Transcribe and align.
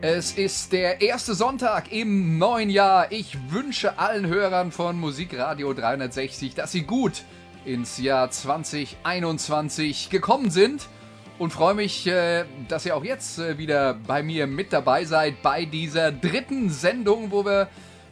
Es 0.00 0.30
ist 0.30 0.70
der 0.72 1.00
erste 1.00 1.34
Sonntag 1.34 1.90
im 1.90 2.38
neuen 2.38 2.70
Jahr. 2.70 3.10
Ich 3.10 3.36
wünsche 3.50 3.98
allen 3.98 4.28
Hörern 4.28 4.70
von 4.70 4.96
Musikradio 4.96 5.72
360, 5.74 6.54
dass 6.54 6.70
sie 6.70 6.82
gut 6.82 7.24
ins 7.64 7.98
Jahr 7.98 8.30
2021 8.30 10.08
gekommen 10.08 10.50
sind 10.50 10.86
und 11.40 11.52
freue 11.52 11.74
mich, 11.74 12.06
äh, 12.06 12.44
dass 12.68 12.86
ihr 12.86 12.94
auch 12.94 13.02
jetzt 13.02 13.40
äh, 13.40 13.58
wieder 13.58 13.94
bei 13.94 14.22
mir 14.22 14.46
mit 14.46 14.72
dabei 14.72 15.04
seid 15.04 15.42
bei 15.42 15.64
dieser 15.64 16.12
dritten 16.12 16.70
Sendung, 16.70 17.32
wo 17.32 17.44
wir 17.44 17.66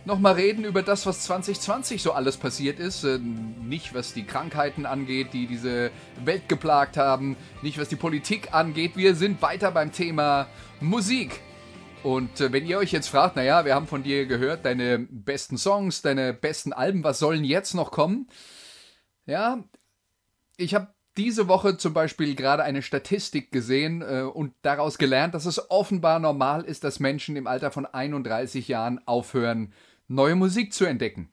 nochmal 0.04 0.34
reden 0.34 0.64
über 0.64 0.82
das, 0.82 1.06
was 1.06 1.20
2020 1.22 2.02
so 2.02 2.10
alles 2.10 2.36
passiert 2.36 2.80
ist. 2.80 3.04
Äh, 3.04 3.20
nicht 3.62 3.94
was 3.94 4.12
die 4.12 4.24
Krankheiten 4.24 4.86
angeht, 4.86 5.28
die 5.32 5.46
diese 5.46 5.92
Welt 6.24 6.48
geplagt 6.48 6.96
haben, 6.96 7.36
nicht 7.62 7.78
was 7.78 7.88
die 7.88 7.94
Politik 7.94 8.52
angeht. 8.52 8.96
Wir 8.96 9.14
sind 9.14 9.40
weiter 9.40 9.70
beim 9.70 9.92
Thema 9.92 10.48
Musik. 10.80 11.42
Und 12.06 12.40
äh, 12.40 12.52
wenn 12.52 12.64
ihr 12.64 12.78
euch 12.78 12.92
jetzt 12.92 13.08
fragt, 13.08 13.34
naja, 13.34 13.64
wir 13.64 13.74
haben 13.74 13.88
von 13.88 14.04
dir 14.04 14.26
gehört, 14.26 14.64
deine 14.64 15.00
besten 15.10 15.58
Songs, 15.58 16.02
deine 16.02 16.32
besten 16.32 16.72
Alben, 16.72 17.02
was 17.02 17.18
sollen 17.18 17.42
jetzt 17.42 17.74
noch 17.74 17.90
kommen? 17.90 18.28
Ja, 19.24 19.64
ich 20.56 20.76
habe 20.76 20.94
diese 21.16 21.48
Woche 21.48 21.78
zum 21.78 21.94
Beispiel 21.94 22.36
gerade 22.36 22.62
eine 22.62 22.82
Statistik 22.82 23.50
gesehen 23.50 24.02
äh, 24.02 24.22
und 24.22 24.54
daraus 24.62 24.98
gelernt, 24.98 25.34
dass 25.34 25.46
es 25.46 25.68
offenbar 25.68 26.20
normal 26.20 26.62
ist, 26.62 26.84
dass 26.84 27.00
Menschen 27.00 27.34
im 27.34 27.48
Alter 27.48 27.72
von 27.72 27.86
31 27.86 28.68
Jahren 28.68 29.04
aufhören, 29.08 29.72
neue 30.06 30.36
Musik 30.36 30.74
zu 30.74 30.84
entdecken. 30.84 31.28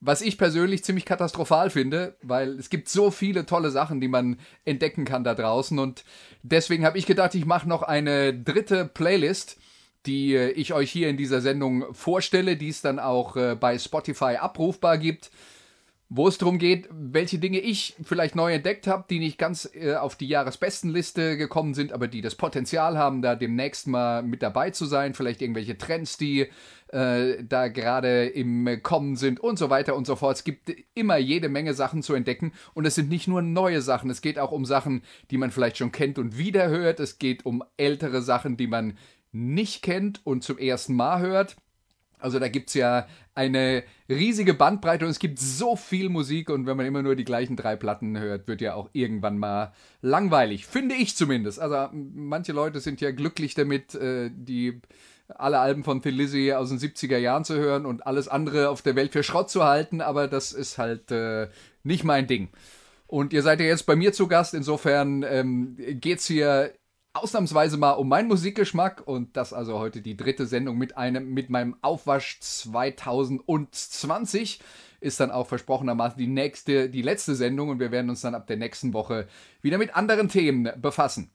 Was 0.00 0.22
ich 0.22 0.38
persönlich 0.38 0.82
ziemlich 0.82 1.04
katastrophal 1.04 1.68
finde, 1.68 2.16
weil 2.22 2.58
es 2.58 2.70
gibt 2.70 2.88
so 2.88 3.10
viele 3.10 3.44
tolle 3.44 3.70
Sachen, 3.70 4.00
die 4.00 4.08
man 4.08 4.38
entdecken 4.64 5.04
kann 5.04 5.24
da 5.24 5.34
draußen. 5.34 5.78
Und 5.78 6.04
deswegen 6.42 6.86
habe 6.86 6.96
ich 6.96 7.04
gedacht, 7.04 7.34
ich 7.34 7.44
mache 7.44 7.68
noch 7.68 7.82
eine 7.82 8.32
dritte 8.32 8.86
Playlist 8.86 9.58
die 10.06 10.34
äh, 10.34 10.50
ich 10.50 10.72
euch 10.72 10.90
hier 10.90 11.08
in 11.08 11.16
dieser 11.16 11.40
Sendung 11.40 11.92
vorstelle, 11.94 12.56
die 12.56 12.68
es 12.68 12.82
dann 12.82 12.98
auch 12.98 13.36
äh, 13.36 13.56
bei 13.58 13.78
Spotify 13.78 14.36
abrufbar 14.36 14.98
gibt, 14.98 15.30
wo 16.08 16.26
es 16.26 16.38
darum 16.38 16.58
geht, 16.58 16.88
welche 16.90 17.38
Dinge 17.38 17.60
ich 17.60 17.94
vielleicht 18.02 18.34
neu 18.34 18.52
entdeckt 18.52 18.86
habe, 18.86 19.04
die 19.08 19.20
nicht 19.20 19.38
ganz 19.38 19.70
äh, 19.74 19.94
auf 19.94 20.16
die 20.16 20.26
Jahresbestenliste 20.26 21.36
gekommen 21.36 21.74
sind, 21.74 21.92
aber 21.92 22.08
die 22.08 22.20
das 22.20 22.34
Potenzial 22.34 22.98
haben, 22.98 23.22
da 23.22 23.36
demnächst 23.36 23.86
mal 23.86 24.22
mit 24.22 24.42
dabei 24.42 24.70
zu 24.70 24.86
sein, 24.86 25.14
vielleicht 25.14 25.42
irgendwelche 25.42 25.78
Trends, 25.78 26.16
die 26.16 26.48
da 26.92 27.68
gerade 27.68 28.26
im 28.26 28.82
Kommen 28.82 29.14
sind 29.14 29.38
und 29.38 29.60
so 29.60 29.70
weiter 29.70 29.94
und 29.94 30.08
so 30.08 30.16
fort. 30.16 30.38
Es 30.38 30.42
gibt 30.42 30.72
immer 30.92 31.18
jede 31.18 31.48
Menge 31.48 31.72
Sachen 31.72 32.02
zu 32.02 32.14
entdecken. 32.14 32.52
Und 32.74 32.84
es 32.84 32.96
sind 32.96 33.08
nicht 33.08 33.28
nur 33.28 33.42
neue 33.42 33.80
Sachen, 33.80 34.10
es 34.10 34.22
geht 34.22 34.40
auch 34.40 34.50
um 34.50 34.64
Sachen, 34.64 35.04
die 35.30 35.38
man 35.38 35.52
vielleicht 35.52 35.76
schon 35.76 35.92
kennt 35.92 36.18
und 36.18 36.36
wiederhört, 36.36 36.98
es 36.98 37.20
geht 37.20 37.46
um 37.46 37.62
ältere 37.76 38.22
Sachen, 38.22 38.56
die 38.56 38.66
man 38.66 38.98
nicht 39.32 39.82
kennt 39.82 40.20
und 40.24 40.44
zum 40.44 40.58
ersten 40.58 40.94
Mal 40.94 41.20
hört. 41.20 41.56
Also 42.18 42.38
da 42.38 42.48
gibt 42.48 42.68
es 42.68 42.74
ja 42.74 43.06
eine 43.34 43.82
riesige 44.08 44.54
Bandbreite 44.54 45.04
und 45.04 45.10
es 45.10 45.18
gibt 45.18 45.38
so 45.38 45.76
viel 45.76 46.10
Musik 46.10 46.50
und 46.50 46.66
wenn 46.66 46.76
man 46.76 46.86
immer 46.86 47.02
nur 47.02 47.16
die 47.16 47.24
gleichen 47.24 47.56
drei 47.56 47.76
Platten 47.76 48.18
hört, 48.18 48.46
wird 48.46 48.60
ja 48.60 48.74
auch 48.74 48.90
irgendwann 48.92 49.38
mal 49.38 49.72
langweilig. 50.02 50.66
Finde 50.66 50.94
ich 50.94 51.16
zumindest. 51.16 51.58
Also 51.60 51.88
manche 51.92 52.52
Leute 52.52 52.80
sind 52.80 53.00
ja 53.00 53.10
glücklich 53.10 53.54
damit, 53.54 53.94
äh, 53.94 54.30
die 54.32 54.80
alle 55.28 55.60
Alben 55.60 55.84
von 55.84 56.02
Thin 56.02 56.16
Lizzy 56.16 56.52
aus 56.52 56.70
den 56.70 56.78
70er 56.78 57.18
Jahren 57.18 57.44
zu 57.44 57.54
hören 57.54 57.86
und 57.86 58.06
alles 58.06 58.28
andere 58.28 58.68
auf 58.68 58.82
der 58.82 58.96
Welt 58.96 59.12
für 59.12 59.22
Schrott 59.22 59.48
zu 59.48 59.64
halten, 59.64 60.00
aber 60.00 60.28
das 60.28 60.52
ist 60.52 60.76
halt 60.76 61.10
äh, 61.10 61.48
nicht 61.82 62.04
mein 62.04 62.26
Ding. 62.26 62.48
Und 63.06 63.32
ihr 63.32 63.42
seid 63.42 63.60
ja 63.60 63.66
jetzt 63.66 63.86
bei 63.86 63.96
mir 63.96 64.12
zu 64.12 64.28
Gast, 64.28 64.54
insofern 64.54 65.24
ähm, 65.24 65.76
es 66.04 66.26
hier 66.26 66.72
ausnahmsweise 67.12 67.76
mal 67.76 67.92
um 67.92 68.08
meinen 68.08 68.26
Musikgeschmack 68.28 69.06
und 69.06 69.36
das 69.36 69.52
also 69.52 69.78
heute 69.78 70.00
die 70.00 70.16
dritte 70.16 70.46
Sendung 70.46 70.78
mit 70.78 70.96
einem 70.96 71.34
mit 71.34 71.50
meinem 71.50 71.76
Aufwasch 71.82 72.38
2020 72.40 74.60
ist 75.00 75.18
dann 75.18 75.32
auch 75.32 75.48
versprochenermaßen 75.48 76.18
die 76.18 76.28
nächste 76.28 76.88
die 76.88 77.02
letzte 77.02 77.34
Sendung 77.34 77.70
und 77.70 77.80
wir 77.80 77.90
werden 77.90 78.10
uns 78.10 78.20
dann 78.20 78.36
ab 78.36 78.46
der 78.46 78.58
nächsten 78.58 78.94
Woche 78.94 79.26
wieder 79.60 79.78
mit 79.78 79.96
anderen 79.96 80.28
Themen 80.28 80.70
befassen. 80.80 81.32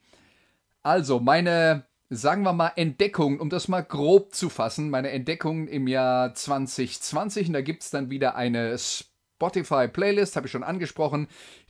Also 0.81 1.19
meine 1.19 1.83
sagen 2.09 2.43
wir 2.43 2.53
mal 2.53 2.71
Entdeckung, 2.75 3.39
um 3.39 3.49
das 3.49 3.67
mal 3.67 3.81
grob 3.81 4.33
zu 4.33 4.49
fassen, 4.49 4.89
meine 4.89 5.09
Entdeckung 5.09 5.67
im 5.67 5.87
Jahr 5.87 6.33
2020 6.33 7.47
und 7.47 7.53
da 7.53 7.61
gibt 7.61 7.83
es 7.83 7.89
dann 7.89 8.09
wieder 8.09 8.35
eine 8.35 8.77
Spotify 8.77 9.89
Playlist, 9.89 10.37
habe 10.37 10.47
ich 10.47 10.51
schon 10.51 10.63
angesprochen, 10.63 11.27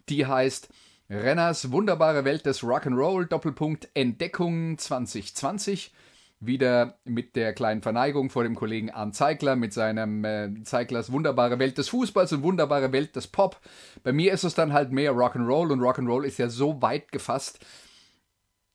die 0.09 0.27
heißt 0.27 0.69
Renners 1.09 1.71
wunderbare 1.71 2.25
Welt 2.25 2.47
des 2.47 2.63
Rock'n'Roll, 2.63 3.27
Doppelpunkt 3.27 3.89
Entdeckung 3.93 4.77
2020. 4.77 5.93
Wieder 6.39 6.97
mit 7.05 7.35
der 7.35 7.53
kleinen 7.53 7.83
Verneigung 7.83 8.31
vor 8.31 8.43
dem 8.43 8.55
Kollegen 8.55 8.89
Arndt 8.89 9.15
Zeigler 9.15 9.55
mit 9.55 9.71
seinem 9.71 10.25
äh, 10.25 10.63
Zeiglers 10.63 11.11
wunderbare 11.11 11.59
Welt 11.59 11.77
des 11.77 11.89
Fußballs 11.89 12.33
und 12.33 12.43
wunderbare 12.43 12.91
Welt 12.91 13.15
des 13.15 13.27
Pop. 13.27 13.61
Bei 14.03 14.13
mir 14.13 14.33
ist 14.33 14.43
es 14.43 14.55
dann 14.55 14.73
halt 14.73 14.91
mehr 14.91 15.13
Rock'n'Roll 15.13 15.71
und 15.71 15.79
Rock'n'Roll 15.79 16.23
ist 16.23 16.39
ja 16.39 16.49
so 16.49 16.81
weit 16.81 17.11
gefasst. 17.11 17.59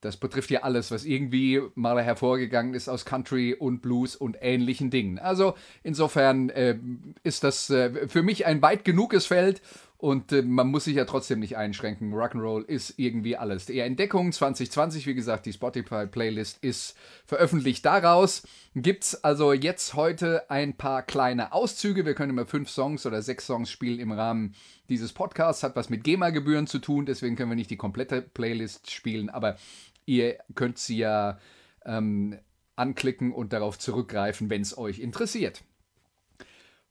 Das 0.00 0.16
betrifft 0.16 0.50
ja 0.50 0.62
alles, 0.62 0.90
was 0.90 1.04
irgendwie 1.04 1.60
mal 1.74 2.02
hervorgegangen 2.02 2.74
ist 2.74 2.88
aus 2.88 3.04
Country 3.04 3.54
und 3.54 3.82
Blues 3.82 4.16
und 4.16 4.38
ähnlichen 4.40 4.90
Dingen. 4.90 5.18
Also 5.18 5.54
insofern 5.82 6.48
äh, 6.48 6.78
ist 7.22 7.44
das 7.44 7.68
äh, 7.70 8.08
für 8.08 8.22
mich 8.22 8.46
ein 8.46 8.62
weit 8.62 8.84
genuges 8.84 9.26
Feld 9.26 9.60
und 10.00 10.32
äh, 10.32 10.40
man 10.40 10.68
muss 10.68 10.84
sich 10.84 10.96
ja 10.96 11.04
trotzdem 11.04 11.40
nicht 11.40 11.58
einschränken. 11.58 12.14
Rock'n'Roll 12.14 12.64
ist 12.64 12.94
irgendwie 12.96 13.36
alles. 13.36 13.66
Die 13.66 13.80
Entdeckung 13.80 14.32
2020, 14.32 15.06
wie 15.06 15.14
gesagt, 15.14 15.44
die 15.44 15.52
Spotify-Playlist 15.52 16.64
ist 16.64 16.96
veröffentlicht 17.26 17.84
daraus. 17.84 18.42
Gibt's 18.74 19.22
also 19.22 19.52
jetzt 19.52 19.92
heute 19.92 20.50
ein 20.50 20.74
paar 20.74 21.02
kleine 21.02 21.52
Auszüge. 21.52 22.06
Wir 22.06 22.14
können 22.14 22.30
immer 22.30 22.46
fünf 22.46 22.70
Songs 22.70 23.04
oder 23.04 23.20
sechs 23.20 23.46
Songs 23.46 23.70
spielen 23.70 24.00
im 24.00 24.10
Rahmen 24.10 24.54
dieses 24.88 25.12
Podcasts. 25.12 25.62
Hat 25.62 25.76
was 25.76 25.90
mit 25.90 26.02
GEMA-Gebühren 26.02 26.66
zu 26.66 26.78
tun, 26.78 27.04
deswegen 27.04 27.36
können 27.36 27.50
wir 27.50 27.56
nicht 27.56 27.70
die 27.70 27.76
komplette 27.76 28.22
Playlist 28.22 28.90
spielen, 28.90 29.28
aber 29.28 29.58
ihr 30.06 30.38
könnt 30.54 30.78
sie 30.78 30.96
ja 30.96 31.38
ähm, 31.84 32.38
anklicken 32.74 33.32
und 33.32 33.52
darauf 33.52 33.78
zurückgreifen, 33.78 34.48
wenn 34.48 34.62
es 34.62 34.78
euch 34.78 34.98
interessiert. 34.98 35.62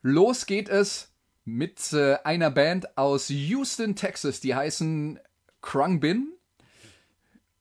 Los 0.03 0.45
geht 0.45 0.69
es 0.69 1.08
mit 1.57 1.93
äh, 1.93 2.17
einer 2.23 2.51
Band 2.51 2.97
aus 2.97 3.29
Houston, 3.29 3.95
Texas. 3.95 4.39
Die 4.39 4.55
heißen 4.55 5.19
Krungbin 5.61 6.31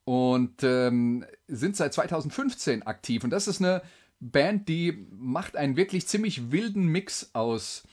und 0.05 0.63
ähm, 0.63 1.25
sind 1.49 1.77
seit 1.77 1.95
2015 1.95 2.83
aktiv. 2.85 3.25
Und 3.25 3.31
das 3.31 3.49
ist 3.49 3.61
eine 3.61 3.83
Band, 4.21 4.69
die 4.69 5.07
macht 5.11 5.57
einen 5.57 5.77
wirklich 5.77 6.07
ziemlich 6.07 6.51
wilden 6.51 6.87
Mix 6.87 7.31
aus 7.35 7.85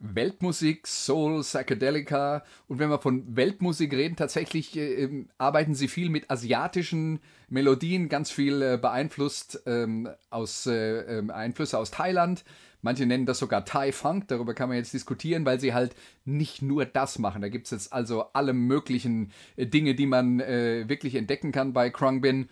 Weltmusik, 0.00 0.86
Soul, 0.86 1.42
Psychedelica. 1.42 2.42
Und 2.68 2.78
wenn 2.78 2.88
wir 2.88 2.98
von 2.98 3.36
Weltmusik 3.36 3.92
reden, 3.92 4.16
tatsächlich 4.16 4.76
äh, 4.76 5.04
ähm, 5.04 5.28
arbeiten 5.38 5.74
sie 5.74 5.88
viel 5.88 6.08
mit 6.08 6.30
asiatischen 6.30 7.20
Melodien, 7.48 8.08
ganz 8.08 8.30
viel 8.30 8.62
äh, 8.62 8.78
beeinflusst 8.80 9.62
ähm, 9.66 10.08
aus 10.30 10.66
äh, 10.66 11.18
ähm, 11.18 11.30
Einflüsse 11.30 11.78
aus 11.78 11.90
Thailand. 11.90 12.44
Manche 12.82 13.06
nennen 13.06 13.26
das 13.26 13.38
sogar 13.38 13.64
Thai 13.64 13.92
Funk, 13.92 14.28
darüber 14.28 14.54
kann 14.54 14.68
man 14.68 14.78
jetzt 14.78 14.94
diskutieren, 14.94 15.44
weil 15.44 15.60
sie 15.60 15.74
halt 15.74 15.94
nicht 16.24 16.62
nur 16.62 16.84
das 16.86 17.18
machen. 17.18 17.42
Da 17.42 17.48
gibt 17.48 17.66
es 17.66 17.70
jetzt 17.70 17.92
also 17.92 18.24
alle 18.32 18.52
möglichen 18.52 19.32
äh, 19.56 19.66
Dinge, 19.66 19.94
die 19.94 20.06
man 20.06 20.40
äh, 20.40 20.88
wirklich 20.88 21.14
entdecken 21.14 21.52
kann 21.52 21.72
bei 21.72 21.90
Krungbin. 21.90 22.48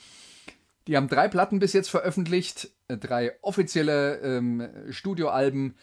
Die 0.86 0.96
haben 0.96 1.08
drei 1.08 1.28
Platten 1.28 1.58
bis 1.58 1.72
jetzt 1.72 1.88
veröffentlicht, 1.88 2.70
äh, 2.88 2.96
drei 2.96 3.32
offizielle 3.42 4.18
ähm, 4.18 4.68
Studioalben 4.90 5.74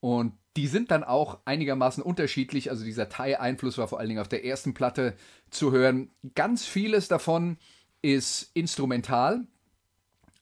und 0.00 0.34
die 0.56 0.66
sind 0.66 0.90
dann 0.90 1.02
auch 1.02 1.40
einigermaßen 1.44 2.02
unterschiedlich. 2.02 2.70
Also 2.70 2.84
dieser 2.84 3.08
Thai-Einfluss 3.08 3.78
war 3.78 3.88
vor 3.88 3.98
allen 3.98 4.08
Dingen 4.08 4.20
auf 4.20 4.28
der 4.28 4.44
ersten 4.44 4.74
Platte 4.74 5.14
zu 5.50 5.72
hören. 5.72 6.10
Ganz 6.34 6.64
vieles 6.64 7.08
davon 7.08 7.56
ist 8.02 8.50
instrumental, 8.54 9.46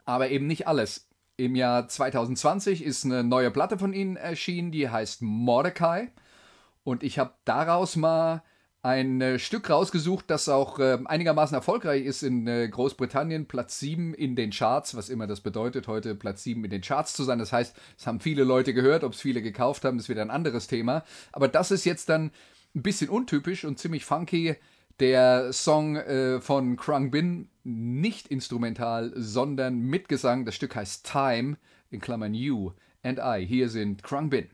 aber 0.05 0.31
eben 0.31 0.47
nicht 0.47 0.67
alles. 0.67 1.09
Im 1.37 1.55
Jahr 1.57 1.89
2020 1.89 2.85
ist 2.85 3.05
eine 3.05 3.25
neue 3.25 3.51
Platte 3.51 3.79
von 3.79 3.93
ihnen 3.93 4.17
erschienen, 4.17 4.71
die 4.71 4.89
heißt 4.89 5.23
Mordecai. 5.23 6.13
Und 6.85 7.03
ich 7.03 7.19
habe 7.19 7.33
daraus 7.45 7.97
mal 7.97 8.43
ein 8.83 9.21
äh, 9.21 9.39
Stück 9.39 9.71
rausgesucht, 9.71 10.25
das 10.29 10.49
auch 10.49 10.79
äh, 10.81 10.99
einigermaßen 11.05 11.55
erfolgreich 11.55 12.05
ist 12.05 12.23
in 12.23 12.47
äh, 12.49 12.69
Großbritannien. 12.69 13.47
Platz 13.47 13.79
7 13.79 14.13
in 14.13 14.35
den 14.35 14.51
Charts, 14.51 14.97
was 14.97 15.09
immer 15.09 15.29
das 15.29 15.41
bedeutet, 15.41 15.87
heute 15.87 16.17
Platz 16.17 16.43
7 16.43 16.65
in 16.65 16.71
den 16.71 16.83
Charts 16.83 17.15
zu 17.15 17.23
sein. 17.23 17.39
Das 17.39 17.53
heißt, 17.53 17.77
es 17.97 18.07
haben 18.07 18.21
viele 18.21 18.43
Leute 18.43 18.75
gehört, 18.75 19.05
ob 19.05 19.13
es 19.13 19.21
viele 19.21 19.41
gekauft 19.41 19.85
haben, 19.85 19.99
ist 19.99 20.09
wieder 20.09 20.23
ein 20.23 20.31
anderes 20.31 20.67
Thema. 20.67 21.05
Aber 21.31 21.47
das 21.49 21.71
ist 21.71 21.85
jetzt 21.85 22.09
dann 22.09 22.33
ein 22.75 22.83
bisschen 22.83 23.09
untypisch 23.09 23.65
und 23.65 23.79
ziemlich 23.79 24.05
funky. 24.05 24.57
Der 25.03 25.53
Song 25.53 25.97
äh, 25.97 26.41
von 26.41 26.77
Krung 26.77 27.11
Bin, 27.11 27.49
nicht 27.65 28.29
instrumental, 28.29 29.13
sondern 29.17 29.81
mit 29.81 30.09
Gesang. 30.09 30.45
Das 30.45 30.55
Stück 30.55 30.77
heißt 30.77 31.05
Time, 31.11 31.57
in 31.91 32.01
Klammern 32.01 32.35
You 32.35 32.71
and 33.03 33.19
I. 33.19 33.45
Hier 33.45 33.69
sind 33.69 34.05
Krung 34.05 34.31
Bin. 34.31 34.47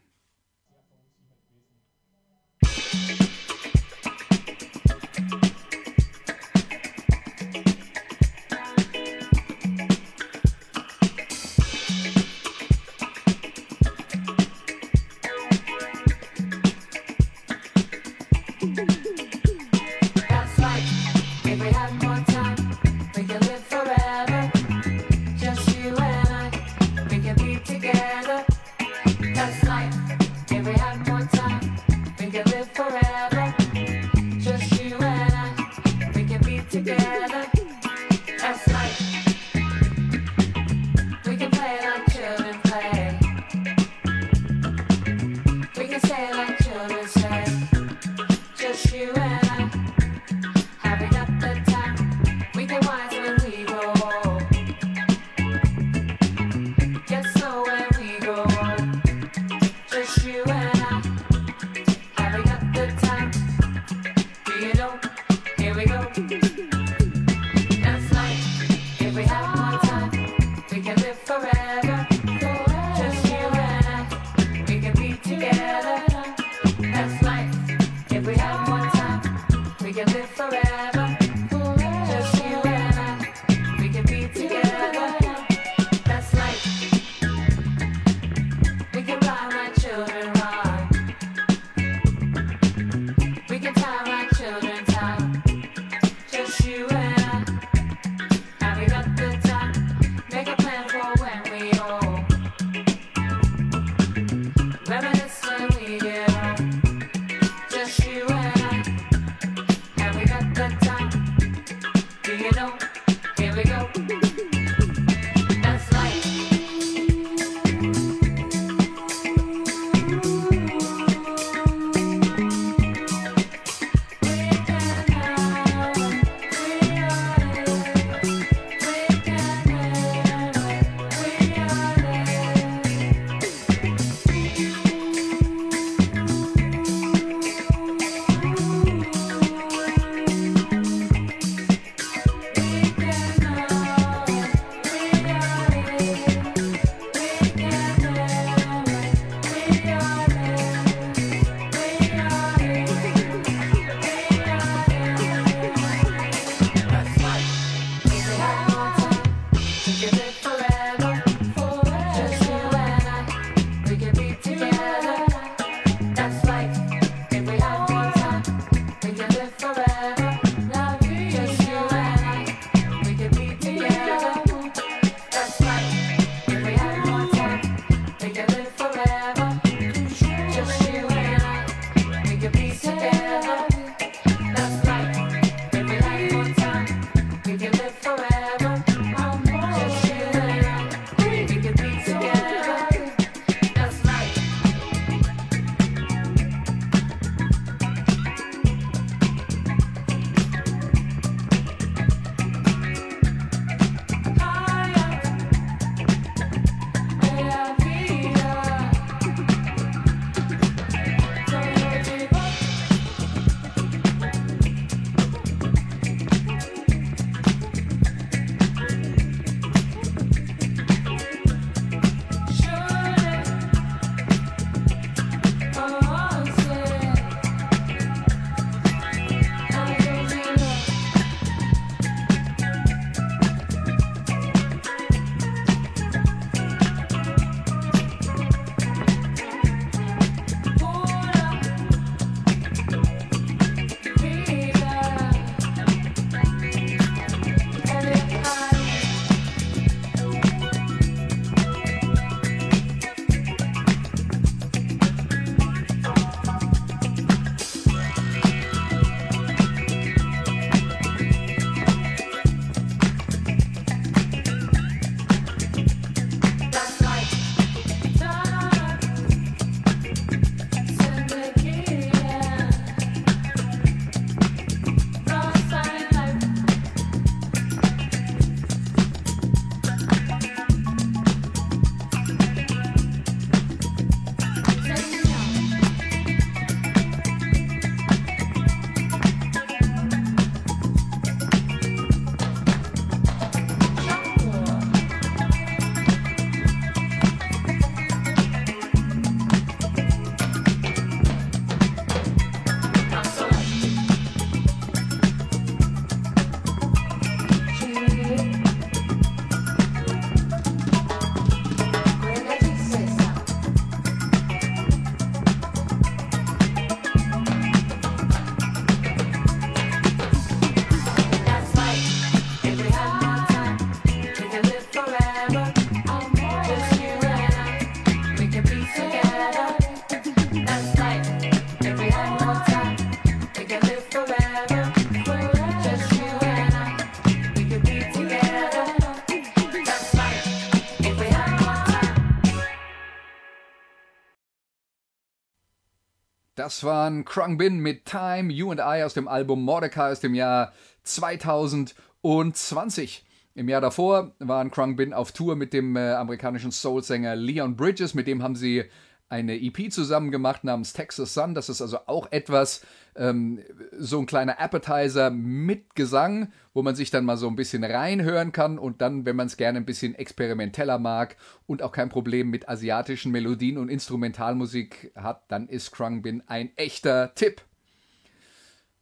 Das 346.68 346.84
waren 346.84 347.24
Krung 347.24 347.56
mit 347.56 348.04
Time, 348.04 348.52
You 348.52 348.70
and 348.70 348.78
I 348.78 349.02
aus 349.02 349.14
dem 349.14 349.26
Album 349.26 349.64
Mordecai 349.64 350.12
aus 350.12 350.20
dem 350.20 350.34
Jahr 350.34 350.74
2020. 351.02 353.24
Im 353.54 353.70
Jahr 353.70 353.80
davor 353.80 354.32
waren 354.38 354.70
Krung 354.70 355.14
auf 355.14 355.32
Tour 355.32 355.56
mit 355.56 355.72
dem 355.72 355.96
äh, 355.96 356.12
amerikanischen 356.12 356.70
Soul-Sänger 356.70 357.36
Leon 357.36 357.74
Bridges. 357.74 358.12
Mit 358.12 358.26
dem 358.26 358.42
haben 358.42 358.54
sie 358.54 358.84
eine 359.28 359.60
EP 359.60 359.92
zusammen 359.92 360.30
gemacht 360.30 360.64
namens 360.64 360.92
Texas 360.92 361.34
Sun. 361.34 361.54
Das 361.54 361.68
ist 361.68 361.82
also 361.82 361.98
auch 362.06 362.32
etwas, 362.32 362.82
ähm, 363.14 363.60
so 363.98 364.18
ein 364.18 364.26
kleiner 364.26 364.58
Appetizer 364.58 365.30
mit 365.30 365.94
Gesang, 365.94 366.52
wo 366.72 366.82
man 366.82 366.94
sich 366.94 367.10
dann 367.10 367.24
mal 367.24 367.36
so 367.36 367.48
ein 367.48 367.56
bisschen 367.56 367.84
reinhören 367.84 368.52
kann 368.52 368.78
und 368.78 369.02
dann, 369.02 369.26
wenn 369.26 369.36
man 369.36 369.48
es 369.48 369.56
gerne 369.56 369.78
ein 369.78 369.84
bisschen 369.84 370.14
experimenteller 370.14 370.98
mag 370.98 371.36
und 371.66 371.82
auch 371.82 371.92
kein 371.92 372.08
Problem 372.08 372.48
mit 372.48 372.68
asiatischen 372.68 373.32
Melodien 373.32 373.76
und 373.76 373.88
Instrumentalmusik 373.88 375.12
hat, 375.14 375.42
dann 375.48 375.68
ist 375.68 375.90
Krung 375.90 376.22
Bin 376.22 376.42
ein 376.46 376.70
echter 376.76 377.34
Tipp. 377.34 377.62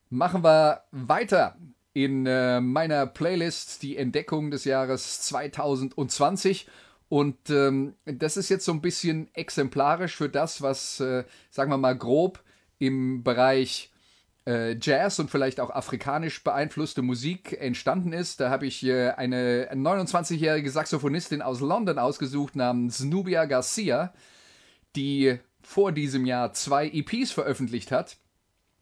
Machen 0.08 0.42
wir 0.42 0.82
weiter 0.90 1.56
in 1.92 2.26
äh, 2.26 2.60
meiner 2.60 3.06
Playlist 3.06 3.82
die 3.82 3.96
Entdeckung 3.96 4.50
des 4.50 4.64
Jahres 4.64 5.22
2020 5.22 6.66
und 7.08 7.50
ähm, 7.50 7.94
das 8.04 8.36
ist 8.36 8.48
jetzt 8.48 8.64
so 8.64 8.72
ein 8.72 8.80
bisschen 8.80 9.28
exemplarisch 9.34 10.16
für 10.16 10.28
das, 10.28 10.60
was, 10.62 11.00
äh, 11.00 11.24
sagen 11.50 11.70
wir 11.70 11.78
mal, 11.78 11.96
grob 11.96 12.42
im 12.78 13.22
Bereich 13.22 13.92
äh, 14.46 14.76
Jazz 14.80 15.18
und 15.18 15.30
vielleicht 15.30 15.60
auch 15.60 15.70
afrikanisch 15.70 16.42
beeinflusste 16.42 17.02
Musik 17.02 17.56
entstanden 17.60 18.12
ist. 18.12 18.40
Da 18.40 18.50
habe 18.50 18.66
ich 18.66 18.84
äh, 18.84 19.10
eine 19.10 19.70
29-jährige 19.72 20.70
Saxophonistin 20.70 21.42
aus 21.42 21.60
London 21.60 21.98
ausgesucht 21.98 22.56
namens 22.56 23.00
Nubia 23.00 23.44
Garcia, 23.44 24.12
die 24.96 25.38
vor 25.62 25.92
diesem 25.92 26.26
Jahr 26.26 26.52
zwei 26.52 26.88
EPs 26.88 27.32
veröffentlicht 27.32 27.92
hat 27.92 28.16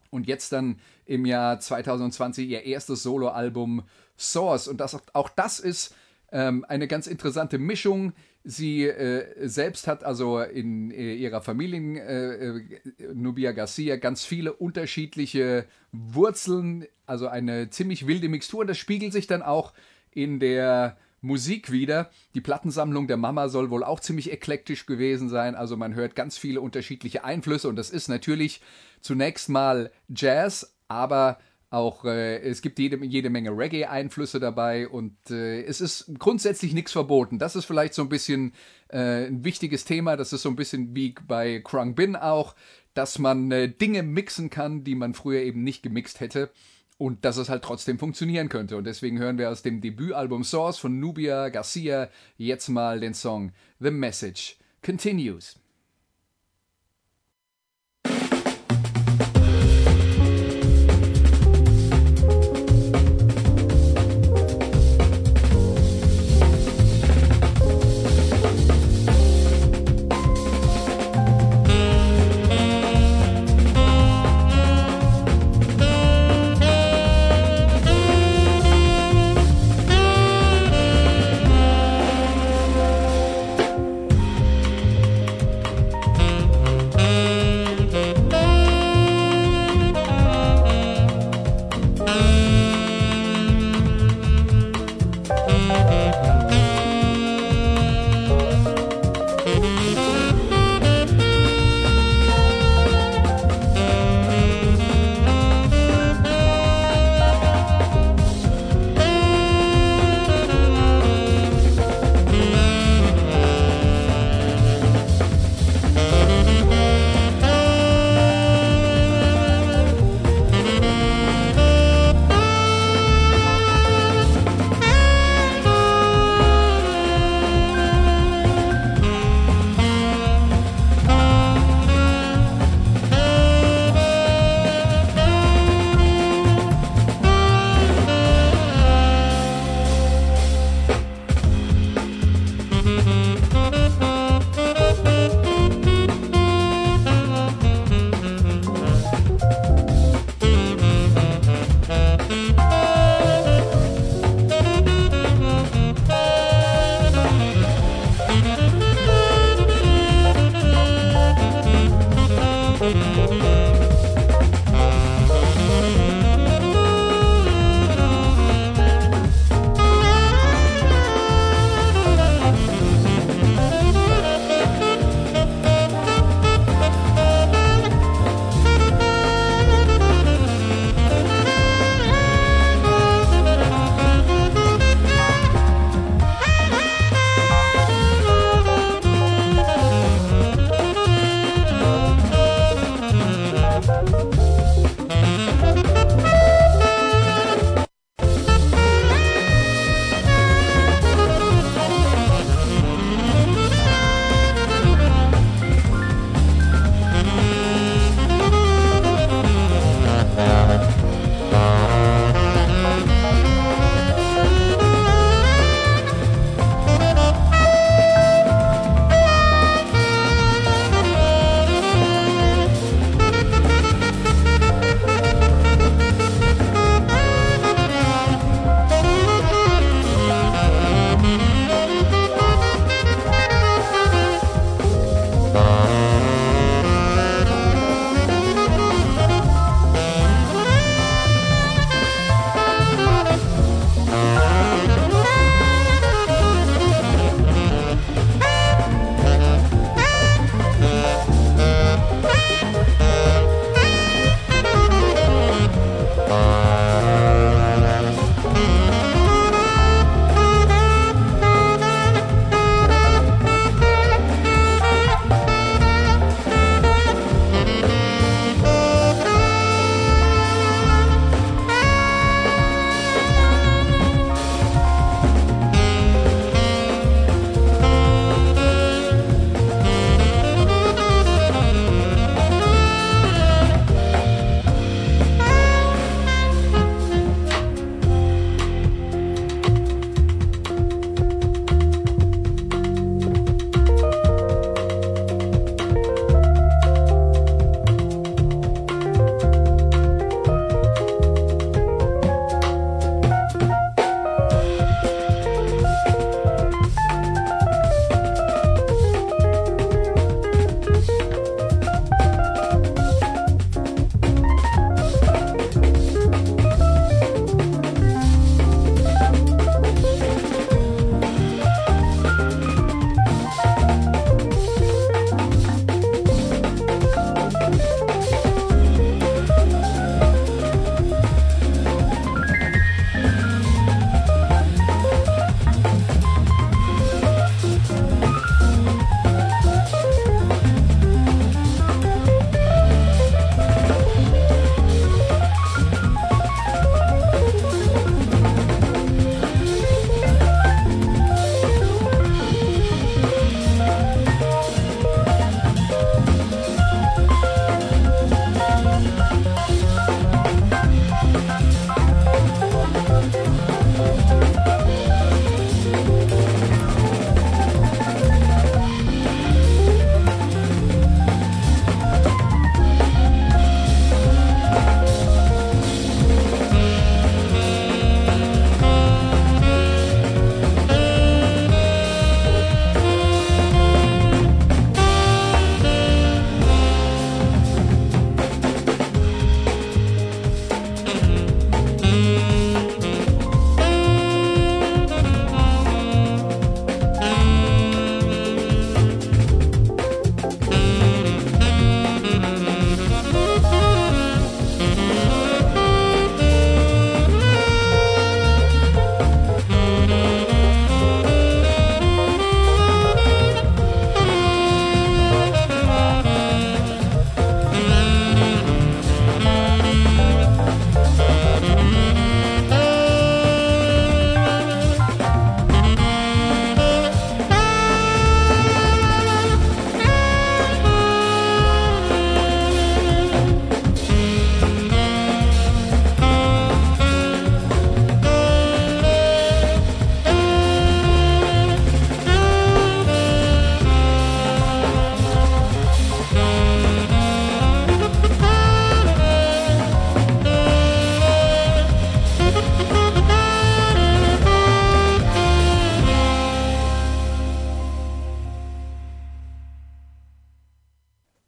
und 0.09 0.27
jetzt 0.27 0.51
dann 0.51 0.79
im 1.05 1.25
Jahr 1.25 1.59
2020 1.59 2.47
ihr 2.47 2.63
erstes 2.63 3.03
Soloalbum 3.03 3.83
Source. 4.17 4.67
Und 4.67 4.77
das, 4.77 4.97
auch 5.13 5.29
das 5.29 5.59
ist 5.59 5.93
ähm, 6.35 6.65
eine 6.67 6.89
ganz 6.89 7.07
interessante 7.07 7.57
Mischung. 7.57 8.11
Sie 8.43 8.83
äh, 8.83 9.47
selbst 9.47 9.87
hat 9.87 10.03
also 10.03 10.41
in 10.41 10.91
äh, 10.91 11.15
ihrer 11.15 11.39
Familie, 11.39 11.79
äh, 12.01 12.57
äh, 12.57 13.13
Nubia 13.13 13.53
Garcia, 13.53 13.95
ganz 13.95 14.25
viele 14.25 14.51
unterschiedliche 14.51 15.65
Wurzeln, 15.93 16.87
also 17.05 17.29
eine 17.29 17.69
ziemlich 17.69 18.05
wilde 18.05 18.27
Mixtur. 18.27 18.59
Und 18.59 18.67
das 18.67 18.77
spiegelt 18.77 19.13
sich 19.13 19.27
dann 19.27 19.43
auch 19.43 19.71
in 20.11 20.41
der 20.41 20.97
Musik 21.21 21.71
wieder. 21.71 22.09
Die 22.33 22.41
Plattensammlung 22.41 23.07
der 23.07 23.17
Mama 23.17 23.47
soll 23.47 23.69
wohl 23.69 23.85
auch 23.85 24.01
ziemlich 24.01 24.29
eklektisch 24.29 24.85
gewesen 24.85 25.29
sein. 25.29 25.55
Also 25.55 25.77
man 25.77 25.95
hört 25.95 26.15
ganz 26.15 26.37
viele 26.37 26.59
unterschiedliche 26.59 27.23
Einflüsse 27.23 27.69
und 27.69 27.77
das 27.77 27.91
ist 27.91 28.09
natürlich 28.09 28.61
zunächst 28.99 29.47
mal 29.47 29.89
Jazz, 30.09 30.75
aber 30.89 31.39
auch 31.69 32.05
äh, 32.05 32.37
es 32.39 32.61
gibt 32.61 32.79
jede, 32.79 33.03
jede 33.03 33.29
Menge 33.29 33.51
Reggae-Einflüsse 33.51 34.39
dabei 34.39 34.87
und 34.87 35.15
äh, 35.29 35.63
es 35.63 35.81
ist 35.81 36.11
grundsätzlich 36.19 36.73
nichts 36.73 36.91
verboten. 36.91 37.39
Das 37.39 37.55
ist 37.55 37.65
vielleicht 37.65 37.93
so 37.93 38.01
ein 38.01 38.09
bisschen 38.09 38.53
äh, 38.89 39.27
ein 39.27 39.43
wichtiges 39.43 39.85
Thema. 39.85 40.15
Das 40.15 40.31
ist 40.31 40.43
so 40.43 40.49
ein 40.49 40.55
bisschen 40.55 40.95
wie 40.95 41.15
bei 41.27 41.59
Krung 41.59 41.95
Bin 41.95 42.15
auch, 42.15 42.55
dass 42.93 43.19
man 43.19 43.51
äh, 43.51 43.67
Dinge 43.69 44.03
mixen 44.03 44.49
kann, 44.49 44.83
die 44.83 44.95
man 44.95 45.13
früher 45.13 45.41
eben 45.41 45.63
nicht 45.63 45.83
gemixt 45.83 46.19
hätte 46.19 46.51
und 46.97 47.25
dass 47.25 47.37
es 47.37 47.49
halt 47.49 47.63
trotzdem 47.63 47.99
funktionieren 47.99 48.49
könnte. 48.49 48.77
Und 48.77 48.85
deswegen 48.85 49.19
hören 49.19 49.37
wir 49.37 49.49
aus 49.49 49.61
dem 49.61 49.81
Debütalbum 49.81 50.43
Source 50.43 50.77
von 50.77 50.99
Nubia 50.99 51.49
Garcia 51.49 52.09
jetzt 52.37 52.69
mal 52.69 52.99
den 52.99 53.13
Song 53.13 53.51
The 53.79 53.91
Message 53.91 54.57
Continues. 54.81 55.59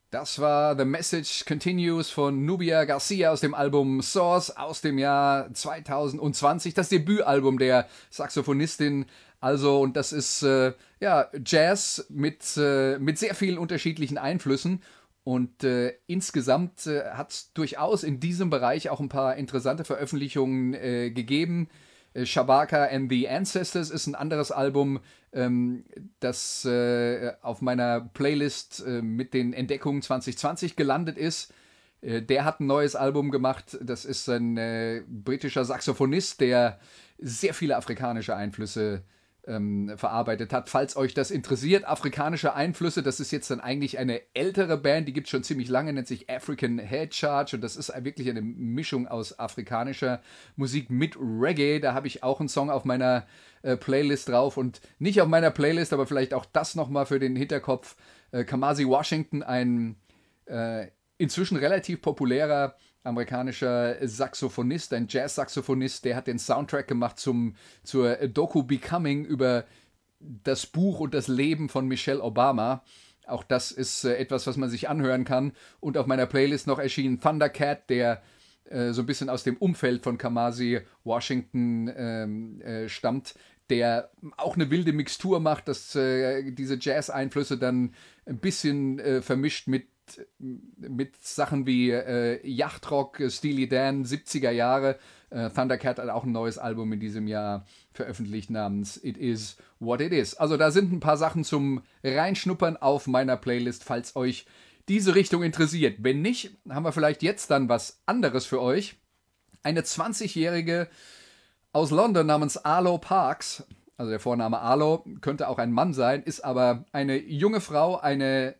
Das 0.09 0.39
war 0.39 0.77
The 0.77 0.85
Message 0.85 1.43
Continues 1.43 2.09
von 2.09 2.45
Nubia 2.45 2.85
Garcia 2.85 3.29
aus 3.29 3.41
dem 3.41 3.53
Album 3.53 4.01
Source 4.01 4.55
aus 4.55 4.79
dem 4.79 4.97
Jahr 4.97 5.53
2020, 5.53 6.73
das 6.73 6.87
Debütalbum 6.87 7.59
der 7.59 7.89
Saxophonistin. 8.09 9.05
Also, 9.41 9.81
und 9.81 9.97
das 9.97 10.13
ist 10.13 10.43
äh, 10.43 10.71
ja 11.01 11.29
Jazz 11.45 12.05
mit, 12.07 12.55
äh, 12.55 12.97
mit 12.99 13.17
sehr 13.17 13.35
vielen 13.35 13.57
unterschiedlichen 13.57 14.17
Einflüssen. 14.17 14.81
Und 15.25 15.65
äh, 15.65 15.95
insgesamt 16.07 16.87
äh, 16.87 17.03
hat 17.11 17.31
es 17.31 17.51
durchaus 17.51 18.03
in 18.03 18.21
diesem 18.21 18.49
Bereich 18.49 18.89
auch 18.89 19.01
ein 19.01 19.09
paar 19.09 19.35
interessante 19.35 19.83
Veröffentlichungen 19.83 20.73
äh, 20.73 21.11
gegeben. 21.11 21.67
Äh, 22.17 22.25
Shabaka 22.25 22.85
and 22.85 23.09
the 23.09 23.29
Ancestors 23.29 23.91
ist 23.91 24.07
ein 24.07 24.15
anderes 24.15 24.51
Album, 24.51 24.99
ähm, 25.33 25.85
das 26.19 26.65
äh, 26.65 27.33
auf 27.41 27.61
meiner 27.61 28.01
Playlist 28.01 28.83
äh, 28.85 29.01
mit 29.01 29.33
den 29.33 29.53
Entdeckungen 29.53 30.01
2020 30.01 30.75
gelandet 30.75 31.17
ist. 31.17 31.53
Äh, 32.01 32.21
der 32.21 32.43
hat 32.43 32.59
ein 32.59 32.67
neues 32.67 32.95
Album 32.95 33.31
gemacht. 33.31 33.77
Das 33.81 34.03
ist 34.05 34.27
ein 34.29 34.57
äh, 34.57 35.03
britischer 35.07 35.63
Saxophonist, 35.63 36.41
der 36.41 36.79
sehr 37.19 37.53
viele 37.53 37.77
afrikanische 37.77 38.35
Einflüsse 38.35 39.03
ähm, 39.47 39.93
verarbeitet 39.95 40.51
hat. 40.53 40.69
Falls 40.69 40.97
euch 40.97 41.13
das 41.13 41.31
interessiert, 41.31 41.87
afrikanische 41.87 42.53
Einflüsse, 42.53 43.01
das 43.01 43.19
ist 43.19 43.31
jetzt 43.31 43.49
dann 43.49 43.61
eigentlich 43.61 43.97
eine 43.97 44.21
ältere 44.33 44.77
Band, 44.77 45.07
die 45.07 45.13
gibt 45.13 45.27
es 45.27 45.31
schon 45.31 45.43
ziemlich 45.43 45.69
lange, 45.69 45.93
nennt 45.93 46.07
sich 46.07 46.29
African 46.29 46.79
Head 46.79 47.15
Charge 47.15 47.55
und 47.55 47.61
das 47.61 47.75
ist 47.77 47.91
wirklich 48.03 48.29
eine 48.29 48.41
Mischung 48.41 49.07
aus 49.07 49.39
afrikanischer 49.39 50.21
Musik 50.55 50.89
mit 50.89 51.15
Reggae. 51.17 51.79
Da 51.79 51.93
habe 51.93 52.07
ich 52.07 52.23
auch 52.23 52.39
einen 52.39 52.49
Song 52.49 52.69
auf 52.69 52.83
meiner 52.85 53.25
äh, 53.61 53.77
Playlist 53.77 54.29
drauf 54.29 54.57
und 54.57 54.81
nicht 54.99 55.21
auf 55.21 55.27
meiner 55.27 55.51
Playlist, 55.51 55.93
aber 55.93 56.05
vielleicht 56.05 56.33
auch 56.33 56.45
das 56.45 56.75
nochmal 56.75 57.05
für 57.05 57.19
den 57.19 57.35
Hinterkopf. 57.35 57.95
Äh, 58.31 58.43
Kamasi 58.43 58.85
Washington, 58.85 59.43
ein 59.43 59.95
äh, 60.45 60.87
inzwischen 61.17 61.57
relativ 61.57 62.01
populärer 62.01 62.75
amerikanischer 63.07 63.95
Saxophonist, 64.07 64.93
ein 64.93 65.07
Jazz-Saxophonist, 65.09 66.05
der 66.05 66.15
hat 66.15 66.27
den 66.27 66.39
Soundtrack 66.39 66.87
gemacht 66.87 67.17
zum, 67.17 67.55
zur 67.83 68.15
Doku 68.27 68.63
Becoming 68.63 69.25
über 69.25 69.65
das 70.19 70.65
Buch 70.65 70.99
und 70.99 71.13
das 71.13 71.27
Leben 71.27 71.69
von 71.69 71.87
Michelle 71.87 72.21
Obama. 72.21 72.83
Auch 73.25 73.43
das 73.43 73.71
ist 73.71 74.03
äh, 74.03 74.15
etwas, 74.17 74.47
was 74.47 74.57
man 74.57 74.69
sich 74.69 74.89
anhören 74.89 75.25
kann. 75.25 75.53
Und 75.79 75.97
auf 75.97 76.07
meiner 76.07 76.25
Playlist 76.25 76.67
noch 76.67 76.79
erschien 76.79 77.19
Thundercat, 77.19 77.89
der 77.89 78.21
äh, 78.65 78.91
so 78.91 79.01
ein 79.01 79.05
bisschen 79.05 79.29
aus 79.29 79.43
dem 79.43 79.57
Umfeld 79.57 80.03
von 80.03 80.17
Kamasi 80.17 80.81
Washington 81.03 81.91
ähm, 81.95 82.61
äh, 82.61 82.89
stammt, 82.89 83.35
der 83.69 84.11
auch 84.37 84.55
eine 84.55 84.69
wilde 84.69 84.93
Mixtur 84.93 85.39
macht, 85.39 85.67
dass 85.67 85.93
äh, 85.95 86.51
diese 86.51 86.77
Jazz-Einflüsse 86.79 87.57
dann 87.57 87.93
ein 88.25 88.39
bisschen 88.39 88.99
äh, 88.99 89.21
vermischt 89.21 89.67
mit 89.67 89.87
mit 90.39 91.15
Sachen 91.21 91.65
wie 91.65 91.91
äh, 91.91 92.45
Yachtrock, 92.47 93.21
Steely 93.27 93.67
Dan, 93.67 94.05
70er 94.05 94.51
Jahre. 94.51 94.97
Äh, 95.29 95.49
Thundercat 95.49 95.99
hat 95.99 96.09
auch 96.09 96.23
ein 96.23 96.31
neues 96.31 96.57
Album 96.57 96.93
in 96.93 96.99
diesem 96.99 97.27
Jahr 97.27 97.65
veröffentlicht 97.93 98.49
namens 98.49 99.03
It 99.03 99.17
Is 99.17 99.57
What 99.79 100.01
It 100.01 100.13
Is. 100.13 100.35
Also 100.35 100.57
da 100.57 100.71
sind 100.71 100.91
ein 100.91 100.99
paar 100.99 101.17
Sachen 101.17 101.43
zum 101.43 101.81
Reinschnuppern 102.03 102.77
auf 102.77 103.07
meiner 103.07 103.37
Playlist, 103.37 103.83
falls 103.83 104.15
euch 104.15 104.45
diese 104.87 105.15
Richtung 105.15 105.43
interessiert. 105.43 105.97
Wenn 105.99 106.21
nicht, 106.21 106.51
haben 106.69 106.83
wir 106.83 106.91
vielleicht 106.91 107.23
jetzt 107.23 107.51
dann 107.51 107.69
was 107.69 108.01
anderes 108.05 108.45
für 108.45 108.61
euch. 108.61 108.95
Eine 109.63 109.81
20-jährige 109.81 110.87
aus 111.73 111.91
London 111.91 112.25
namens 112.25 112.57
Arlo 112.57 112.97
Parks, 112.97 113.63
also 113.97 114.09
der 114.09 114.19
Vorname 114.19 114.59
Arlo 114.59 115.03
könnte 115.21 115.47
auch 115.49 115.57
ein 115.57 115.71
Mann 115.71 115.93
sein, 115.93 116.23
ist 116.23 116.41
aber 116.45 116.85
eine 116.91 117.17
junge 117.17 117.61
Frau, 117.61 117.97
eine 117.97 118.55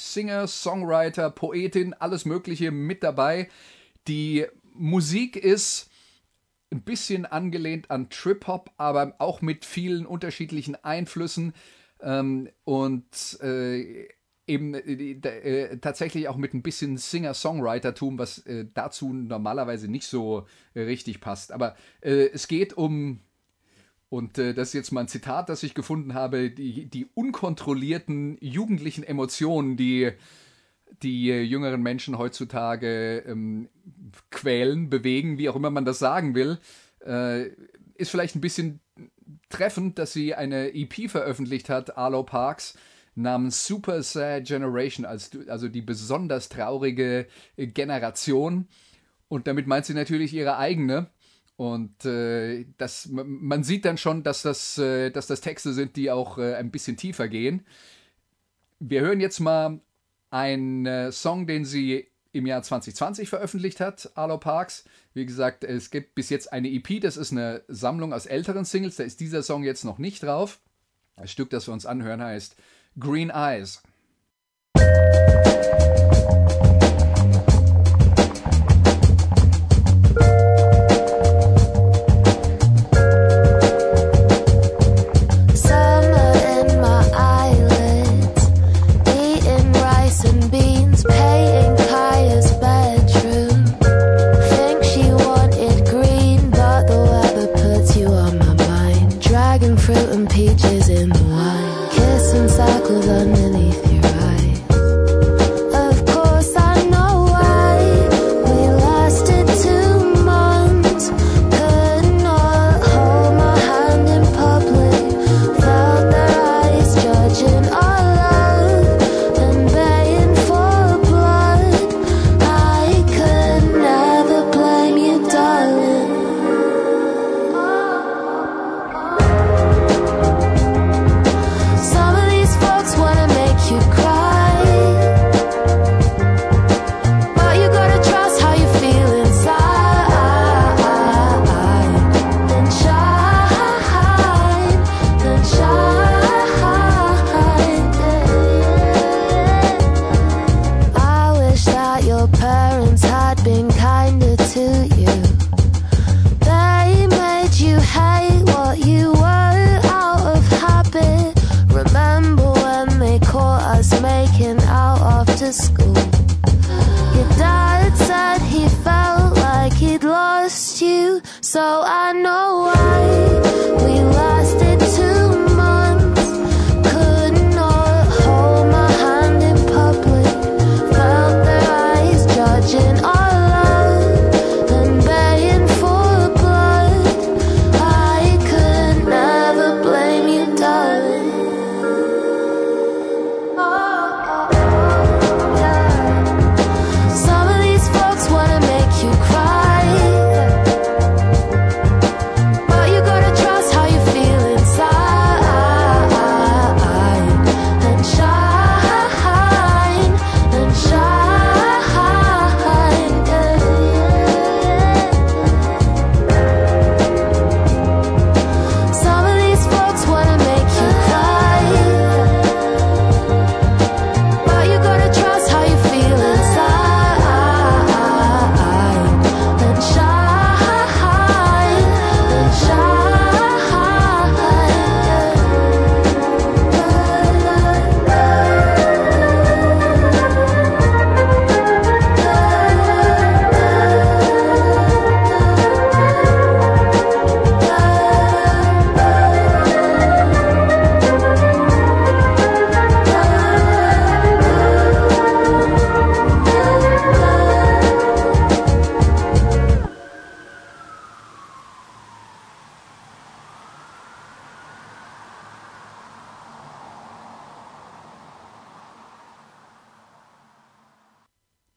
Singer, 0.00 0.46
Songwriter, 0.46 1.30
Poetin, 1.30 1.94
alles 1.94 2.24
Mögliche 2.24 2.70
mit 2.70 3.02
dabei. 3.02 3.48
Die 4.08 4.46
Musik 4.72 5.36
ist 5.36 5.90
ein 6.72 6.82
bisschen 6.82 7.26
angelehnt 7.26 7.90
an 7.90 8.08
Trip-Hop, 8.08 8.70
aber 8.76 9.14
auch 9.18 9.42
mit 9.42 9.64
vielen 9.64 10.06
unterschiedlichen 10.06 10.76
Einflüssen 10.82 11.52
ähm, 12.00 12.48
und 12.64 13.38
äh, 13.42 14.08
eben 14.46 14.74
äh, 14.74 15.12
äh, 15.12 15.76
tatsächlich 15.78 16.28
auch 16.28 16.36
mit 16.36 16.54
ein 16.54 16.62
bisschen 16.62 16.96
Singer-Songwriter-Tum, 16.96 18.18
was 18.18 18.38
äh, 18.46 18.66
dazu 18.72 19.12
normalerweise 19.12 19.88
nicht 19.88 20.06
so 20.06 20.46
richtig 20.74 21.20
passt. 21.20 21.52
Aber 21.52 21.76
äh, 22.00 22.30
es 22.32 22.48
geht 22.48 22.72
um 22.72 23.20
und 24.10 24.36
äh, 24.38 24.52
das 24.52 24.68
ist 24.68 24.74
jetzt 24.74 24.90
mal 24.90 25.02
ein 25.02 25.08
Zitat, 25.08 25.48
das 25.48 25.62
ich 25.62 25.72
gefunden 25.72 26.14
habe, 26.14 26.50
die, 26.50 26.86
die 26.86 27.08
unkontrollierten 27.14 28.36
jugendlichen 28.40 29.04
Emotionen, 29.04 29.76
die 29.76 30.12
die 31.02 31.30
äh, 31.30 31.42
jüngeren 31.42 31.82
Menschen 31.82 32.18
heutzutage 32.18 33.18
ähm, 33.26 33.68
quälen, 34.30 34.90
bewegen, 34.90 35.38
wie 35.38 35.48
auch 35.48 35.56
immer 35.56 35.70
man 35.70 35.84
das 35.84 35.98
sagen 35.98 36.34
will, 36.34 36.58
äh, 37.06 37.46
ist 37.94 38.10
vielleicht 38.10 38.34
ein 38.34 38.40
bisschen 38.40 38.80
treffend, 39.48 39.98
dass 39.98 40.12
sie 40.12 40.34
eine 40.34 40.74
EP 40.74 41.08
veröffentlicht 41.08 41.68
hat, 41.68 41.96
Arlo 41.96 42.24
Parks, 42.24 42.76
namens 43.14 43.66
Super 43.66 44.02
Sad 44.02 44.46
Generation, 44.46 45.04
also 45.04 45.68
die 45.68 45.82
besonders 45.82 46.48
traurige 46.48 47.26
Generation. 47.56 48.66
Und 49.28 49.46
damit 49.46 49.66
meint 49.66 49.86
sie 49.86 49.94
natürlich 49.94 50.32
ihre 50.32 50.56
eigene. 50.56 51.08
Und 51.60 52.06
äh, 52.06 52.64
das, 52.78 53.10
man 53.10 53.64
sieht 53.64 53.84
dann 53.84 53.98
schon, 53.98 54.22
dass 54.22 54.40
das, 54.40 54.78
äh, 54.78 55.10
dass 55.10 55.26
das 55.26 55.42
Texte 55.42 55.74
sind, 55.74 55.94
die 55.96 56.10
auch 56.10 56.38
äh, 56.38 56.54
ein 56.54 56.70
bisschen 56.70 56.96
tiefer 56.96 57.28
gehen. 57.28 57.66
Wir 58.78 59.02
hören 59.02 59.20
jetzt 59.20 59.40
mal 59.40 59.78
einen 60.30 60.86
äh, 60.86 61.12
Song, 61.12 61.46
den 61.46 61.66
sie 61.66 62.06
im 62.32 62.46
Jahr 62.46 62.62
2020 62.62 63.28
veröffentlicht 63.28 63.78
hat, 63.78 64.10
Arlo 64.14 64.38
Parks. 64.38 64.86
Wie 65.12 65.26
gesagt, 65.26 65.62
es 65.62 65.90
gibt 65.90 66.14
bis 66.14 66.30
jetzt 66.30 66.50
eine 66.50 66.70
EP, 66.70 66.98
das 66.98 67.18
ist 67.18 67.30
eine 67.30 67.62
Sammlung 67.68 68.14
aus 68.14 68.24
älteren 68.24 68.64
Singles, 68.64 68.96
da 68.96 69.04
ist 69.04 69.20
dieser 69.20 69.42
Song 69.42 69.62
jetzt 69.62 69.84
noch 69.84 69.98
nicht 69.98 70.22
drauf. 70.22 70.60
Das 71.16 71.30
Stück, 71.30 71.50
das 71.50 71.68
wir 71.68 71.74
uns 71.74 71.84
anhören, 71.84 72.22
heißt 72.22 72.56
Green 72.98 73.28
Eyes. 73.28 73.82
Summer 74.78 76.19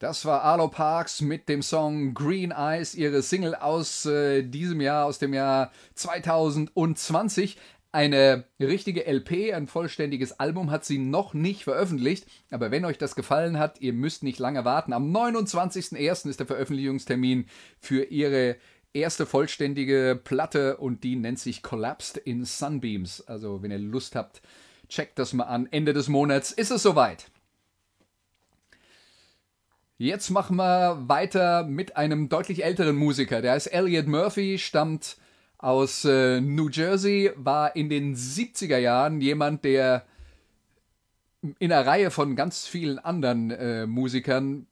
Das 0.04 0.26
war 0.26 0.42
Arlo 0.42 0.68
Parks 0.68 1.22
mit 1.22 1.48
dem 1.48 1.62
Song 1.62 2.12
Green 2.12 2.50
Eyes, 2.50 2.94
ihre 2.94 3.22
Single 3.22 3.54
aus 3.54 4.04
äh, 4.04 4.42
diesem 4.42 4.82
Jahr, 4.82 5.06
aus 5.06 5.18
dem 5.18 5.32
Jahr 5.32 5.72
2020. 5.94 7.56
Eine 7.90 8.44
richtige 8.60 9.06
LP, 9.10 9.54
ein 9.54 9.66
vollständiges 9.66 10.38
Album 10.38 10.70
hat 10.70 10.84
sie 10.84 10.98
noch 10.98 11.32
nicht 11.32 11.64
veröffentlicht, 11.64 12.26
aber 12.50 12.70
wenn 12.70 12.84
euch 12.84 12.98
das 12.98 13.16
gefallen 13.16 13.58
hat, 13.58 13.80
ihr 13.80 13.94
müsst 13.94 14.22
nicht 14.22 14.38
lange 14.38 14.66
warten. 14.66 14.92
Am 14.92 15.10
29.01. 15.10 16.28
ist 16.28 16.38
der 16.38 16.46
Veröffentlichungstermin 16.46 17.46
für 17.78 18.04
ihre 18.04 18.56
erste 18.92 19.24
vollständige 19.24 20.20
Platte 20.22 20.76
und 20.76 21.02
die 21.02 21.16
nennt 21.16 21.38
sich 21.38 21.62
Collapsed 21.62 22.18
in 22.18 22.44
Sunbeams. 22.44 23.26
Also 23.26 23.62
wenn 23.62 23.70
ihr 23.70 23.78
Lust 23.78 24.16
habt, 24.16 24.42
checkt 24.86 25.18
das 25.18 25.32
mal 25.32 25.44
an. 25.44 25.66
Ende 25.70 25.94
des 25.94 26.08
Monats 26.08 26.52
ist 26.52 26.72
es 26.72 26.82
soweit. 26.82 27.30
Jetzt 29.96 30.30
machen 30.30 30.56
wir 30.56 31.08
weiter 31.08 31.62
mit 31.62 31.96
einem 31.96 32.28
deutlich 32.28 32.64
älteren 32.64 32.96
Musiker. 32.96 33.40
Der 33.40 33.52
heißt 33.52 33.72
Elliot 33.72 34.08
Murphy, 34.08 34.58
stammt 34.58 35.16
aus 35.56 36.04
äh, 36.04 36.40
New 36.40 36.68
Jersey, 36.68 37.30
war 37.36 37.76
in 37.76 37.88
den 37.88 38.16
70er 38.16 38.78
Jahren 38.78 39.20
jemand, 39.20 39.64
der 39.64 40.04
in 41.60 41.72
einer 41.72 41.86
Reihe 41.86 42.10
von 42.10 42.34
ganz 42.34 42.66
vielen 42.66 42.98
anderen 42.98 43.52
äh, 43.52 43.86
Musikern 43.86 44.66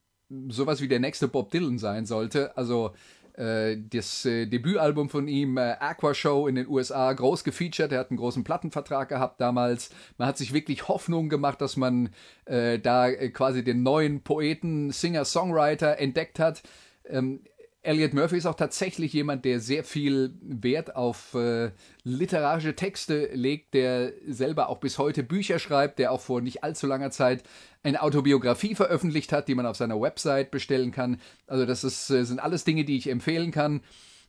sowas 0.49 0.81
wie 0.81 0.89
der 0.89 0.99
nächste 0.99 1.29
Bob 1.29 1.51
Dylan 1.51 1.79
sein 1.79 2.05
sollte. 2.05 2.57
Also 2.57 2.93
das 3.35 4.27
äh, 4.27 4.47
Debütalbum 4.47 5.09
von 5.09 5.27
ihm, 5.27 5.57
äh, 5.57 5.77
Aqua 5.81 6.13
Show 6.13 6.47
in 6.47 6.55
den 6.55 6.69
USA, 6.69 7.13
groß 7.13 7.45
gefeatured. 7.45 7.93
Er 7.93 8.01
hat 8.01 8.11
einen 8.11 8.19
großen 8.19 8.45
Plattenvertrag 8.45 9.09
gehabt 9.09 9.41
damals. 9.41 9.91
Man 10.19 10.29
hat 10.29 10.37
sich 10.37 10.53
wirklich 10.53 10.89
Hoffnung 10.89 11.29
gemacht, 11.29 11.61
dass 11.61 11.77
man 11.77 12.11
äh, 12.45 12.79
da 12.79 13.09
äh, 13.09 13.31
quasi 13.31 13.65
den 13.65 13.83
neuen 13.83 14.23
Poeten, 14.23 14.91
Singer, 14.91 15.25
Songwriter 15.25 15.99
entdeckt 15.99 16.39
hat. 16.39 16.63
Ähm, 17.09 17.41
Elliot 17.85 18.15
Murphy 18.15 18.37
ist 18.37 18.47
auch 18.47 18.55
tatsächlich 18.55 19.13
jemand, 19.13 19.45
der 19.45 19.59
sehr 19.59 19.83
viel 19.83 20.35
Wert 20.41 20.95
auf 20.95 21.35
äh, 21.35 21.73
literarische 22.05 22.77
Texte 22.77 23.31
legt, 23.35 23.75
der 23.75 24.13
selber 24.29 24.69
auch 24.69 24.79
bis 24.79 24.99
heute 24.99 25.25
Bücher 25.25 25.59
schreibt, 25.59 25.99
der 25.99 26.13
auch 26.13 26.21
vor 26.21 26.41
nicht 26.41 26.63
allzu 26.63 26.87
langer 26.87 27.11
Zeit 27.11 27.43
eine 27.83 28.03
Autobiografie 28.03 28.77
veröffentlicht 28.77 29.33
hat, 29.33 29.49
die 29.49 29.57
man 29.57 29.67
auf 29.67 29.77
seiner 29.77 30.01
Website 30.01 30.53
bestellen 30.53 30.93
kann. 30.93 31.21
Also 31.49 31.67
das 31.67 31.83
ist, 31.83 32.09
äh, 32.11 32.25
sind 32.25 32.39
alles 32.39 32.63
Dinge, 32.63 32.85
die 32.85 32.97
ich 32.97 33.11
empfehlen 33.11 33.51
kann. 33.51 33.81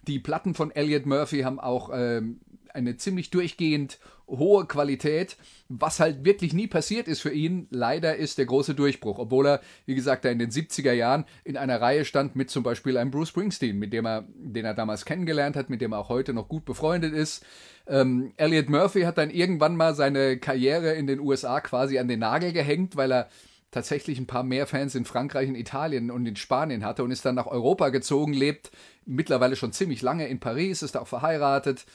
Die 0.07 0.19
Platten 0.19 0.55
von 0.55 0.71
Elliot 0.71 1.05
Murphy 1.05 1.41
haben 1.41 1.59
auch 1.59 1.91
ähm, 1.93 2.39
eine 2.73 2.97
ziemlich 2.97 3.29
durchgehend 3.29 3.99
hohe 4.27 4.65
Qualität, 4.65 5.37
was 5.69 5.99
halt 5.99 6.25
wirklich 6.25 6.53
nie 6.53 6.67
passiert 6.67 7.07
ist 7.07 7.21
für 7.21 7.31
ihn. 7.31 7.67
Leider 7.69 8.15
ist 8.15 8.37
der 8.37 8.45
große 8.45 8.73
Durchbruch, 8.73 9.19
obwohl 9.19 9.47
er, 9.47 9.61
wie 9.85 9.95
gesagt, 9.95 10.25
da 10.25 10.29
in 10.29 10.39
den 10.39 10.49
70er 10.49 10.93
Jahren 10.93 11.25
in 11.43 11.57
einer 11.57 11.81
Reihe 11.81 12.05
stand 12.05 12.35
mit 12.35 12.49
zum 12.49 12.63
Beispiel 12.63 12.97
einem 12.97 13.11
Bruce 13.11 13.29
Springsteen, 13.29 13.77
mit 13.77 13.93
dem 13.93 14.05
er, 14.05 14.25
den 14.35 14.65
er 14.65 14.73
damals 14.73 15.05
kennengelernt 15.05 15.55
hat, 15.55 15.69
mit 15.69 15.81
dem 15.81 15.93
er 15.93 15.99
auch 15.99 16.09
heute 16.09 16.33
noch 16.33 16.47
gut 16.47 16.65
befreundet 16.65 17.13
ist. 17.13 17.45
Ähm, 17.87 18.33
Elliot 18.37 18.69
Murphy 18.69 19.01
hat 19.01 19.17
dann 19.17 19.29
irgendwann 19.29 19.75
mal 19.75 19.93
seine 19.93 20.37
Karriere 20.37 20.93
in 20.93 21.07
den 21.07 21.19
USA 21.19 21.59
quasi 21.59 21.99
an 21.99 22.07
den 22.07 22.19
Nagel 22.19 22.53
gehängt, 22.53 22.95
weil 22.95 23.11
er 23.11 23.29
tatsächlich 23.71 24.19
ein 24.19 24.27
paar 24.27 24.43
mehr 24.43 24.67
Fans 24.67 24.95
in 24.95 25.03
Frankreich, 25.03 25.49
in 25.49 25.55
Italien 25.55 26.11
und 26.11 26.25
in 26.25 26.35
Spanien 26.35 26.85
hatte 26.85 27.03
und 27.03 27.11
ist 27.11 27.25
dann 27.25 27.35
nach 27.35 27.47
Europa 27.47 27.89
gezogen, 27.89 28.33
lebt 28.33 28.71
mittlerweile 29.05 29.55
schon 29.55 29.73
ziemlich 29.73 30.01
lange 30.01 30.27
in 30.27 30.39
Paris, 30.39 30.83
ist 30.83 30.95
auch 30.95 31.07
verheiratet 31.07 31.85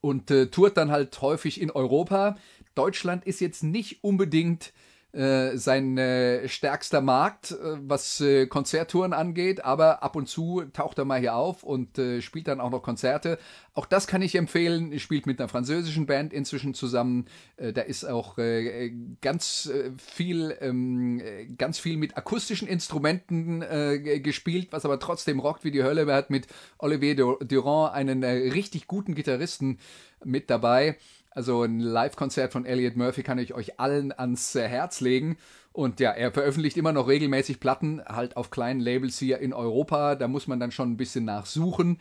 und 0.00 0.30
äh, 0.30 0.46
tourt 0.46 0.76
dann 0.76 0.90
halt 0.90 1.20
häufig 1.20 1.60
in 1.60 1.70
Europa. 1.70 2.36
Deutschland 2.74 3.24
ist 3.24 3.40
jetzt 3.40 3.62
nicht 3.62 4.02
unbedingt 4.02 4.72
äh, 5.12 5.56
sein 5.56 5.98
äh, 5.98 6.48
stärkster 6.48 7.00
Markt, 7.00 7.50
äh, 7.52 7.56
was 7.80 8.20
äh, 8.20 8.46
Konzerttouren 8.46 9.12
angeht, 9.12 9.64
aber 9.64 10.02
ab 10.02 10.16
und 10.16 10.28
zu 10.28 10.62
taucht 10.72 10.98
er 10.98 11.04
mal 11.04 11.18
hier 11.18 11.34
auf 11.34 11.62
und 11.62 11.98
äh, 11.98 12.22
spielt 12.22 12.46
dann 12.46 12.60
auch 12.60 12.70
noch 12.70 12.82
Konzerte. 12.82 13.38
Auch 13.74 13.86
das 13.86 14.06
kann 14.06 14.22
ich 14.22 14.34
empfehlen. 14.34 14.92
Er 14.92 14.98
spielt 14.98 15.26
mit 15.26 15.40
einer 15.40 15.48
französischen 15.48 16.06
Band 16.06 16.32
inzwischen 16.32 16.74
zusammen. 16.74 17.26
Äh, 17.56 17.72
da 17.72 17.82
ist 17.82 18.04
auch 18.04 18.38
äh, 18.38 18.92
ganz 19.20 19.70
viel, 19.98 20.56
ähm, 20.60 21.20
äh, 21.20 21.46
ganz 21.46 21.78
viel 21.78 21.96
mit 21.96 22.16
akustischen 22.16 22.68
Instrumenten 22.68 23.62
äh, 23.62 24.20
gespielt, 24.20 24.68
was 24.70 24.84
aber 24.84 25.00
trotzdem 25.00 25.40
rockt 25.40 25.64
wie 25.64 25.70
die 25.70 25.82
Hölle. 25.82 26.08
Er 26.08 26.16
hat 26.16 26.30
mit 26.30 26.46
Olivier 26.78 27.16
Dur- 27.16 27.38
Durand 27.44 27.94
einen 27.94 28.22
richtig 28.24 28.86
guten 28.86 29.14
Gitarristen 29.14 29.78
mit 30.24 30.50
dabei. 30.50 30.96
Also 31.30 31.62
ein 31.62 31.78
Live-Konzert 31.78 32.52
von 32.52 32.66
Elliot 32.66 32.96
Murphy 32.96 33.22
kann 33.22 33.38
ich 33.38 33.54
euch 33.54 33.78
allen 33.78 34.12
ans 34.12 34.54
äh, 34.56 34.66
Herz 34.66 35.00
legen. 35.00 35.38
Und 35.72 36.00
ja, 36.00 36.10
er 36.10 36.32
veröffentlicht 36.32 36.76
immer 36.76 36.92
noch 36.92 37.06
regelmäßig 37.06 37.60
Platten, 37.60 38.02
halt 38.04 38.36
auf 38.36 38.50
kleinen 38.50 38.80
Labels 38.80 39.18
hier 39.18 39.38
in 39.38 39.52
Europa. 39.52 40.16
Da 40.16 40.26
muss 40.26 40.48
man 40.48 40.58
dann 40.58 40.72
schon 40.72 40.90
ein 40.90 40.96
bisschen 40.96 41.24
nachsuchen. 41.24 42.00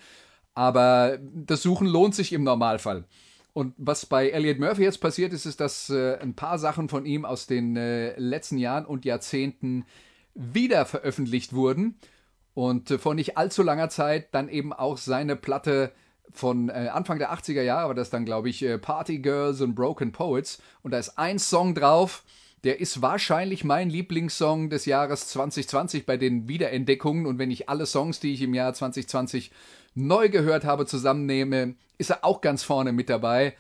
Aber 0.56 1.20
das 1.22 1.62
Suchen 1.62 1.88
lohnt 1.88 2.16
sich 2.16 2.34
im 2.34 2.44
Normalfall. 2.44 3.06
Und 3.54 3.74
was 3.78 4.06
bei 4.06 4.30
Elliot 4.30 4.60
Murphy 4.60 4.84
jetzt 4.84 5.02
passiert 5.02 5.34
ist, 5.34 5.46
ist, 5.46 5.60
dass 5.60 5.90
äh, 5.90 6.18
ein 6.18 6.34
paar 6.34 6.58
Sachen 6.58 6.90
von 6.90 7.06
ihm 7.06 7.26
aus 7.26 7.46
den 7.46 7.76
äh, 7.76 8.18
letzten 8.20 8.58
Jahren 8.58 8.86
und 8.86 9.06
Jahrzehnten 9.06 9.86
wieder 10.34 10.86
veröffentlicht 10.86 11.54
wurden. 11.54 12.00
Und 12.54 12.90
äh, 12.90 12.98
vor 12.98 13.14
nicht 13.14 13.38
allzu 13.38 13.62
langer 13.62 13.90
Zeit 13.90 14.34
dann 14.34 14.50
eben 14.50 14.74
auch 14.74 14.98
seine 14.98 15.36
Platte 15.36 15.92
von 16.32 16.70
äh, 16.70 16.90
Anfang 16.94 17.20
der 17.20 17.34
80er 17.34 17.62
Jahre, 17.62 17.86
aber 17.86 17.96
das 17.96 18.10
dann, 18.10 18.26
glaube 18.26 18.50
ich, 18.50 18.64
äh, 18.64 18.78
Party 18.78 19.20
Girls 19.20 19.62
und 19.62 19.76
Broken 19.76 20.12
Poets. 20.12 20.62
Und 20.84 20.92
da 20.92 21.00
ist 21.00 21.18
ein 21.18 21.40
Song 21.40 21.76
drauf, 21.76 22.24
der 22.64 22.80
ist 22.80 23.02
wahrscheinlich 23.02 23.64
mein 23.64 23.90
Lieblingssong 23.90 24.70
des 24.70 24.86
Jahres 24.86 25.28
2020 25.30 26.06
bei 26.06 26.18
den 26.18 26.48
Wiederentdeckungen. 26.48 27.26
Und 27.26 27.40
wenn 27.40 27.52
ich 27.52 27.70
alle 27.70 27.86
Songs, 27.86 28.20
die 28.20 28.34
ich 28.34 28.42
im 28.42 28.54
Jahr 28.54 28.74
2020 28.74 29.52
neu 29.96 30.30
gehört 30.30 30.66
habe, 30.66 30.86
zusammennehme, 30.86 31.76
ist 31.98 32.10
er 32.10 32.26
auch 32.26 32.42
ganz 32.42 32.64
vorne 32.64 32.92
mit 32.92 33.10
dabei. 33.10 33.56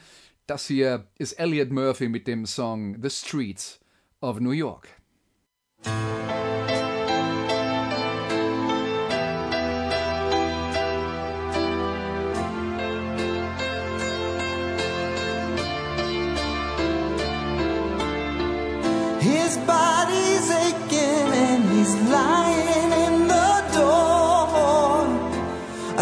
Das 0.48 0.66
hier 0.68 1.06
ist 1.18 1.34
Elliot 1.34 1.72
Murphy 1.72 2.10
mit 2.10 2.28
dem 2.28 2.46
Song 2.46 2.98
The 3.02 3.10
Streets 3.10 3.80
of 4.22 4.40
New 4.40 4.52
York. 4.52 4.90
His 19.30 19.58
body's 19.58 20.50
aching 20.50 21.30
and 21.46 21.62
he's 21.74 21.94
lying 22.18 22.92
in 23.06 23.16
the 23.28 23.52
door. 23.78 24.98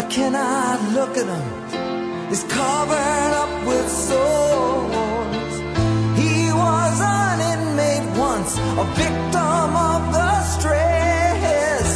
I 0.00 0.02
cannot 0.08 0.78
look 0.96 1.14
at 1.22 1.26
him. 1.36 1.46
He's 2.30 2.44
covered 2.44 3.32
up 3.42 3.52
with 3.66 3.88
sores. 3.90 5.54
He 6.20 6.34
was 6.62 6.96
an 7.20 7.38
inmate 7.52 8.08
once, 8.18 8.52
a 8.56 8.84
victim 9.02 9.70
of 9.92 10.00
the 10.16 10.32
stress. 10.54 11.88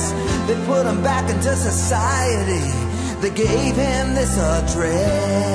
They 0.46 0.56
put 0.66 0.84
him 0.84 1.00
back 1.02 1.30
into 1.30 1.56
society. 1.56 2.68
They 3.22 3.30
gave 3.30 3.74
him 3.76 4.14
this 4.14 4.36
address. 4.38 5.52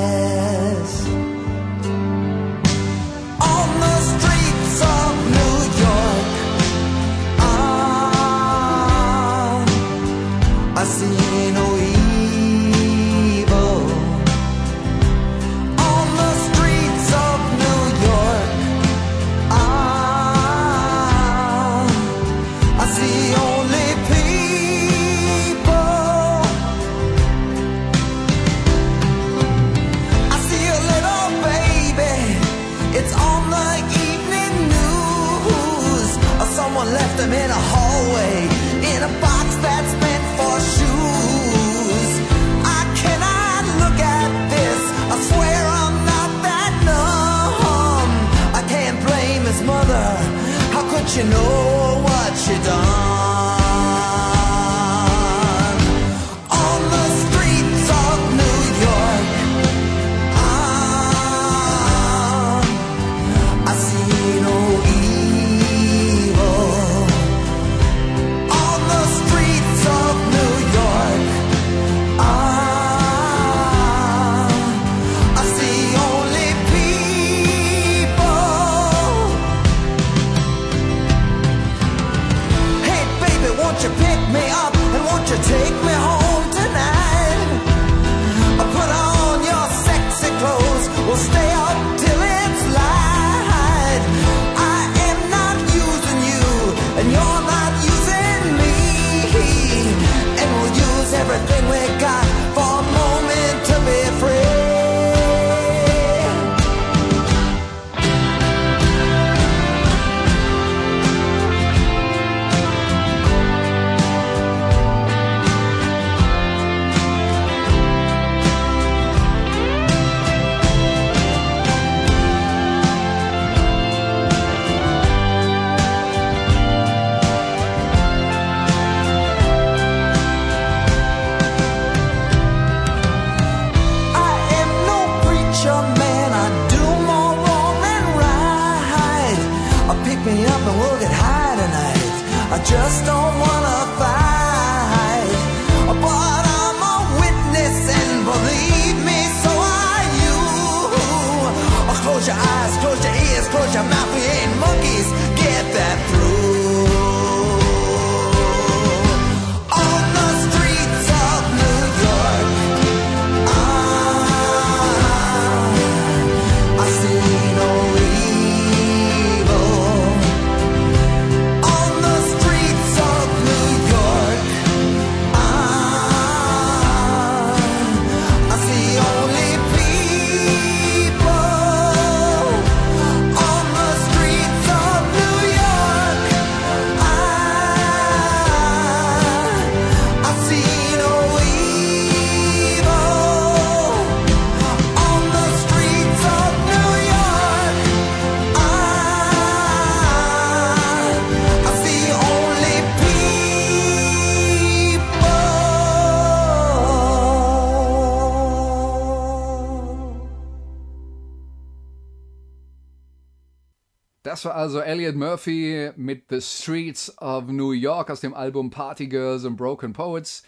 Das 214.38 214.46
war 214.46 214.54
also 214.54 214.82
Elliot 214.82 215.16
Murphy 215.16 215.90
mit 215.96 216.26
The 216.30 216.42
Streets 216.42 217.12
of 217.18 217.48
New 217.48 217.72
York 217.72 218.12
aus 218.12 218.22
dem 218.22 218.36
Album 218.36 218.70
Party 218.70 219.08
Girls 219.08 219.46
and 219.46 219.58
Broken 219.58 219.94
Poets. 219.94 220.44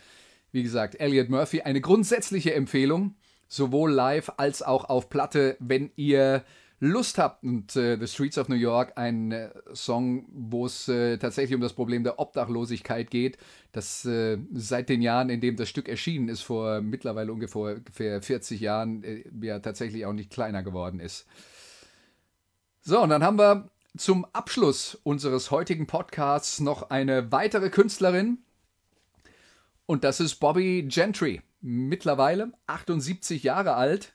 Wie 0.51 0.61
gesagt, 0.61 0.99
Elliot 0.99 1.29
Murphy, 1.29 1.61
eine 1.61 1.81
grundsätzliche 1.81 2.53
Empfehlung, 2.53 3.15
sowohl 3.47 3.91
live 3.91 4.31
als 4.37 4.61
auch 4.61 4.89
auf 4.89 5.09
Platte, 5.09 5.57
wenn 5.59 5.89
ihr 5.95 6.43
Lust 6.79 7.17
habt. 7.17 7.43
Und 7.43 7.75
äh, 7.75 7.97
The 7.99 8.05
Streets 8.05 8.37
of 8.37 8.47
New 8.47 8.57
York, 8.57 8.93
ein 8.95 9.31
äh, 9.31 9.49
Song, 9.73 10.27
wo 10.31 10.67
es 10.67 10.87
äh, 10.87 11.17
tatsächlich 11.17 11.55
um 11.55 11.61
das 11.61 11.73
Problem 11.73 12.03
der 12.03 12.19
Obdachlosigkeit 12.19 13.09
geht, 13.09 13.39
das 13.71 14.05
äh, 14.05 14.37
seit 14.53 14.89
den 14.89 15.01
Jahren, 15.01 15.31
in 15.31 15.41
dem 15.41 15.55
das 15.55 15.67
Stück 15.67 15.89
erschienen 15.89 16.29
ist, 16.29 16.43
vor 16.43 16.81
mittlerweile 16.81 17.33
ungefähr, 17.33 17.77
ungefähr 17.77 18.21
40 18.21 18.61
Jahren, 18.61 19.03
äh, 19.03 19.23
ja 19.41 19.57
tatsächlich 19.57 20.05
auch 20.05 20.13
nicht 20.13 20.29
kleiner 20.29 20.61
geworden 20.61 20.99
ist. 20.99 21.25
So, 22.81 23.01
und 23.01 23.09
dann 23.09 23.23
haben 23.23 23.39
wir 23.39 23.69
zum 23.97 24.25
Abschluss 24.33 24.95
unseres 25.03 25.51
heutigen 25.51 25.87
Podcasts 25.87 26.59
noch 26.59 26.89
eine 26.89 27.31
weitere 27.31 27.69
Künstlerin. 27.69 28.39
Und 29.85 30.03
das 30.03 30.19
ist 30.19 30.35
Bobby 30.35 30.85
Gentry. 30.87 31.41
Mittlerweile 31.61 32.51
78 32.67 33.43
Jahre 33.43 33.73
alt. 33.75 34.13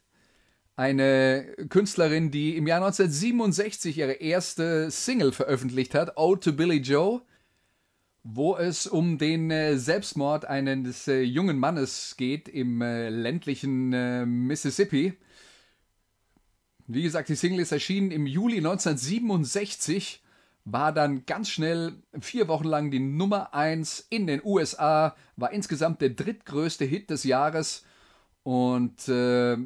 Eine 0.77 1.55
Künstlerin, 1.69 2.31
die 2.31 2.57
im 2.57 2.67
Jahr 2.67 2.85
1967 2.85 3.99
ihre 3.99 4.15
erste 4.15 4.91
Single 4.91 5.33
veröffentlicht 5.33 5.95
hat, 5.95 6.17
Ode 6.17 6.41
to 6.41 6.53
Billy 6.53 6.79
Joe, 6.79 7.23
wo 8.25 8.57
es 8.57 8.87
um 8.87 9.19
den 9.19 9.51
äh, 9.51 9.77
Selbstmord 9.77 10.47
eines 10.47 11.07
äh, 11.07 11.21
jungen 11.21 11.59
Mannes 11.59 12.17
geht 12.17 12.49
im 12.49 12.81
äh, 12.81 13.11
ländlichen 13.11 13.91
Mississippi. 14.47 15.15
Wie 16.87 17.03
gesagt, 17.03 17.29
die 17.29 17.35
Single 17.35 17.61
ist 17.61 17.73
erschienen 17.73 18.11
im 18.11 18.27
Juli 18.27 18.59
1967, 18.59 20.23
war 20.67 20.93
dann 20.93 21.27
ganz 21.27 21.49
schnell 21.49 21.95
vier 22.21 22.49
Wochen 22.49 22.65
lang 22.65 22.91
die 22.91 23.01
Nummer 23.01 23.55
1 23.55 24.07
in 24.11 24.27
den 24.27 24.43
USA, 24.45 25.15
war 25.37 25.53
insgesamt 25.53 26.01
der 26.01 26.11
drittgrößte 26.11 26.85
Hit 26.85 27.11
des 27.11 27.25
Jahres 27.25 27.85
und 28.43 29.09
äh, 29.09 29.57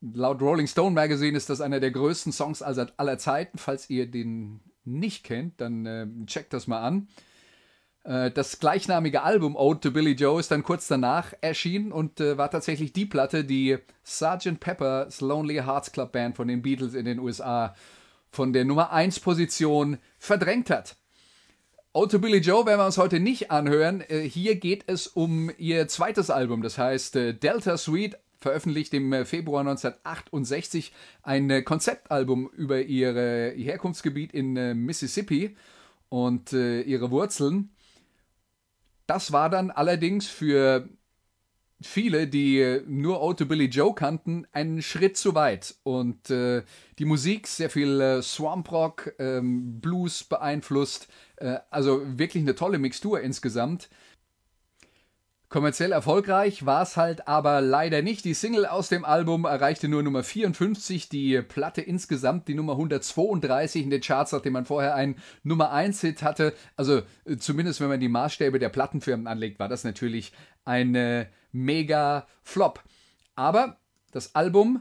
laut 0.00 0.40
Rolling 0.40 0.66
Stone 0.66 0.94
Magazine 0.94 1.36
ist 1.36 1.50
das 1.50 1.60
einer 1.60 1.80
der 1.80 1.90
größten 1.90 2.32
Songs 2.32 2.62
aller, 2.62 3.18
Zeiten. 3.18 3.58
Falls 3.58 3.88
ihr 3.88 4.10
den 4.10 4.60
nicht 4.84 5.24
kennt, 5.24 5.60
dann 5.60 5.86
äh, 5.86 6.06
checkt 6.26 6.52
das 6.52 6.66
mal 6.66 6.82
an. 6.82 7.08
Äh, 8.04 8.30
Das 8.30 8.58
gleichnamige 8.58 9.22
Album 9.22 9.56
Ode 9.56 9.80
to 9.80 9.90
Billy 9.90 10.12
Joe 10.12 10.40
ist 10.40 10.50
dann 10.50 10.62
kurz 10.62 10.88
danach 10.88 11.32
erschienen 11.40 11.92
und 11.92 12.20
äh, 12.20 12.36
war 12.38 12.50
tatsächlich 12.50 12.92
die 12.92 13.06
Platte, 13.06 13.44
die 13.44 13.78
Sgt. 14.04 14.60
Pepper's 14.60 15.20
Lonely 15.20 15.56
Hearts 15.56 15.92
Club 15.92 16.12
Band 16.12 16.36
von 16.36 16.48
den 16.48 16.62
Beatles 16.62 16.94
in 16.94 17.04
den 17.04 17.18
USA 17.18 17.74
von 18.30 18.52
der 18.52 18.64
Nummer 18.64 18.92
1 18.92 19.20
Position 19.20 19.98
verdrängt 20.18 20.70
hat. 20.70 20.96
Ode 21.94 22.12
to 22.12 22.18
Billy 22.18 22.38
Joe 22.38 22.64
werden 22.64 22.80
wir 22.80 22.86
uns 22.86 22.96
heute 22.96 23.20
nicht 23.20 23.50
anhören. 23.50 24.00
Äh, 24.00 24.20
Hier 24.20 24.56
geht 24.56 24.84
es 24.86 25.06
um 25.06 25.50
ihr 25.58 25.88
zweites 25.88 26.30
Album, 26.30 26.62
das 26.62 26.78
heißt 26.78 27.16
äh, 27.16 27.34
Delta 27.34 27.76
Suite, 27.76 28.16
veröffentlicht 28.40 28.94
im 28.94 29.12
äh, 29.12 29.26
Februar 29.26 29.60
1968, 29.60 30.92
ein 31.22 31.50
äh, 31.50 31.60
Konzeptalbum 31.60 32.48
über 32.56 32.80
ihre, 32.80 33.52
ihr 33.52 33.66
Herkunftsgebiet 33.66 34.32
in 34.32 34.54
Mississippi 34.84 35.56
und 36.08 36.52
ihre 36.52 37.10
Wurzeln. 37.10 37.70
Das 39.12 39.30
war 39.30 39.50
dann 39.50 39.70
allerdings 39.70 40.26
für 40.26 40.88
viele, 41.82 42.26
die 42.26 42.80
nur 42.86 43.20
Ode 43.20 43.44
to 43.44 43.44
Billy 43.44 43.66
Joe 43.66 43.94
kannten, 43.94 44.46
einen 44.52 44.80
Schritt 44.80 45.18
zu 45.18 45.34
weit. 45.34 45.74
Und 45.82 46.30
äh, 46.30 46.62
die 46.98 47.04
Musik, 47.04 47.46
sehr 47.46 47.68
viel 47.68 48.00
äh, 48.00 48.22
Swamp 48.22 48.72
Rock, 48.72 49.12
ähm, 49.18 49.82
Blues 49.82 50.24
beeinflusst. 50.24 51.08
Äh, 51.36 51.58
also 51.68 52.00
wirklich 52.18 52.42
eine 52.42 52.54
tolle 52.54 52.78
Mixtur 52.78 53.20
insgesamt. 53.20 53.90
Kommerziell 55.52 55.92
erfolgreich 55.92 56.64
war 56.64 56.80
es 56.80 56.96
halt 56.96 57.28
aber 57.28 57.60
leider 57.60 58.00
nicht. 58.00 58.24
Die 58.24 58.32
Single 58.32 58.64
aus 58.64 58.88
dem 58.88 59.04
Album 59.04 59.44
erreichte 59.44 59.86
nur 59.86 60.02
Nummer 60.02 60.22
54, 60.22 61.10
die 61.10 61.42
Platte 61.42 61.82
insgesamt 61.82 62.48
die 62.48 62.54
Nummer 62.54 62.72
132 62.72 63.82
in 63.82 63.90
den 63.90 64.00
Charts, 64.00 64.32
nachdem 64.32 64.54
man 64.54 64.64
vorher 64.64 64.94
einen 64.94 65.16
Nummer 65.42 65.70
1 65.70 66.00
Hit 66.00 66.22
hatte. 66.22 66.54
Also 66.74 67.02
äh, 67.26 67.36
zumindest 67.36 67.82
wenn 67.82 67.90
man 67.90 68.00
die 68.00 68.08
Maßstäbe 68.08 68.58
der 68.58 68.70
Plattenfirmen 68.70 69.26
anlegt, 69.26 69.58
war 69.58 69.68
das 69.68 69.84
natürlich 69.84 70.32
ein 70.64 70.94
äh, 70.94 71.26
mega 71.52 72.26
Flop. 72.42 72.82
Aber 73.34 73.76
das 74.10 74.34
Album, 74.34 74.80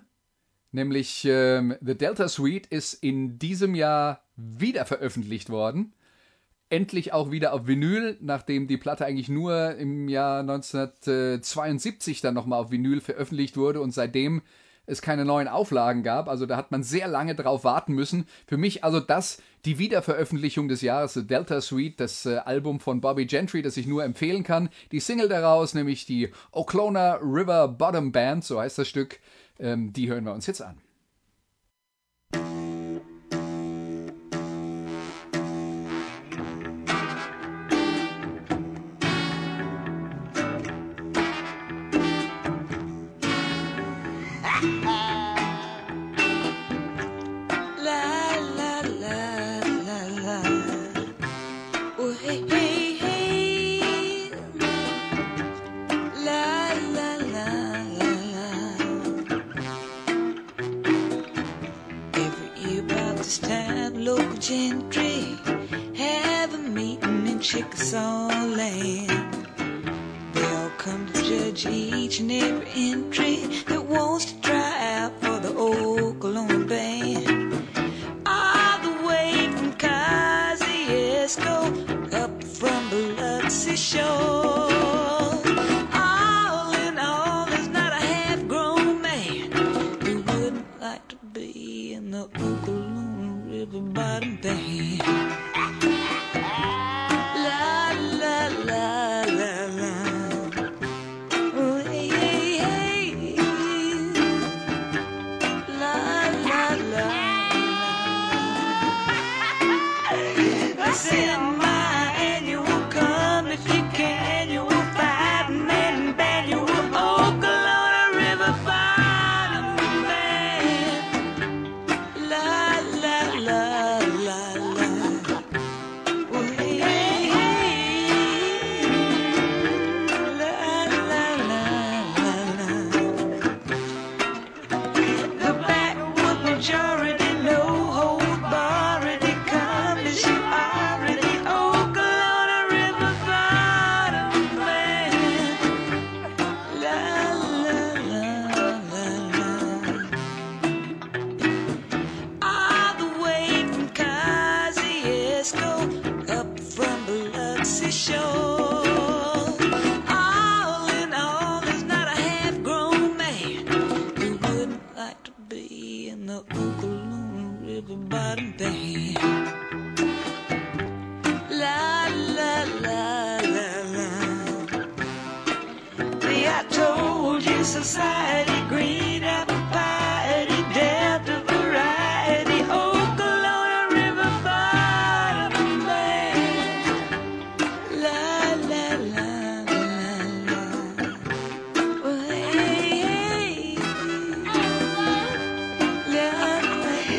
nämlich 0.72 1.26
ähm, 1.26 1.76
The 1.82 1.98
Delta 1.98 2.30
Suite, 2.30 2.68
ist 2.68 2.94
in 2.94 3.38
diesem 3.38 3.76
Jahr 3.76 4.24
wieder 4.38 4.86
veröffentlicht 4.86 5.50
worden 5.50 5.94
endlich 6.72 7.14
auch 7.14 7.32
wieder 7.32 7.54
auf 7.54 7.68
Vinyl, 7.68 8.18
nachdem 8.22 8.68
die 8.68 8.78
Platte 8.78 9.06
eigentlich 9.06 9.30
nur 9.30 9.76
im 9.76 10.08
Jahr 10.08 10.40
1972 10.40 12.22
dann 12.22 12.34
nochmal 12.34 12.62
auf 12.62 12.72
Vinyl 12.72 13.02
veröffentlicht 13.02 13.58
wurde 13.58 13.82
und 13.82 13.92
seitdem 13.92 14.42
es 14.86 15.02
keine 15.02 15.26
neuen 15.26 15.48
Auflagen 15.48 16.04
gab. 16.04 16.28
Also 16.28 16.46
da 16.46 16.58
hat 16.58 16.72
man 16.72 16.84
sehr 16.84 17.08
lange 17.08 17.36
drauf 17.36 17.64
warten 17.64 17.94
müssen. 17.94 18.26
Für 18.48 18.58
mich 18.58 18.84
also 18.84 19.00
das 19.00 19.42
die 19.66 19.78
Wiederveröffentlichung 19.78 20.68
des 20.68 20.82
Jahres, 20.82 21.14
The 21.14 21.26
Delta 21.26 21.62
Suite, 21.62 22.00
das 22.00 22.26
äh, 22.26 22.38
Album 22.38 22.80
von 22.80 23.00
Bobby 23.00 23.26
Gentry, 23.26 23.62
das 23.62 23.78
ich 23.78 23.86
nur 23.86 24.04
empfehlen 24.04 24.44
kann. 24.44 24.70
Die 24.92 25.00
Single 25.00 25.30
daraus, 25.30 25.74
nämlich 25.74 26.06
die 26.06 26.32
Oklahoma 26.52 27.20
River 27.22 27.68
Bottom 27.68 28.12
Band, 28.12 28.44
so 28.44 28.60
heißt 28.60 28.80
das 28.80 28.88
Stück, 28.88 29.20
ähm, 29.60 29.94
die 29.94 30.10
hören 30.10 30.26
wir 30.26 30.34
uns 30.34 30.48
jetzt 30.48 30.64
an. 30.64 30.78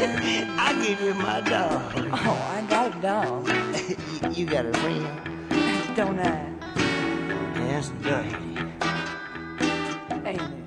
I 0.59 0.83
give 0.83 1.01
you 1.01 1.15
my 1.15 1.41
dog. 1.43 1.93
Oh, 2.13 2.51
I 2.51 2.67
got 2.69 2.97
a 2.97 3.01
dog, 3.01 4.37
you, 4.37 4.47
got 4.47 4.67
a 4.67 4.73
friend? 4.73 5.33
don't 5.95 6.19
I? 6.19 6.53
That's 7.55 7.91
dirty. 8.03 8.35
Ain't 10.25 10.41
it? 10.41 10.63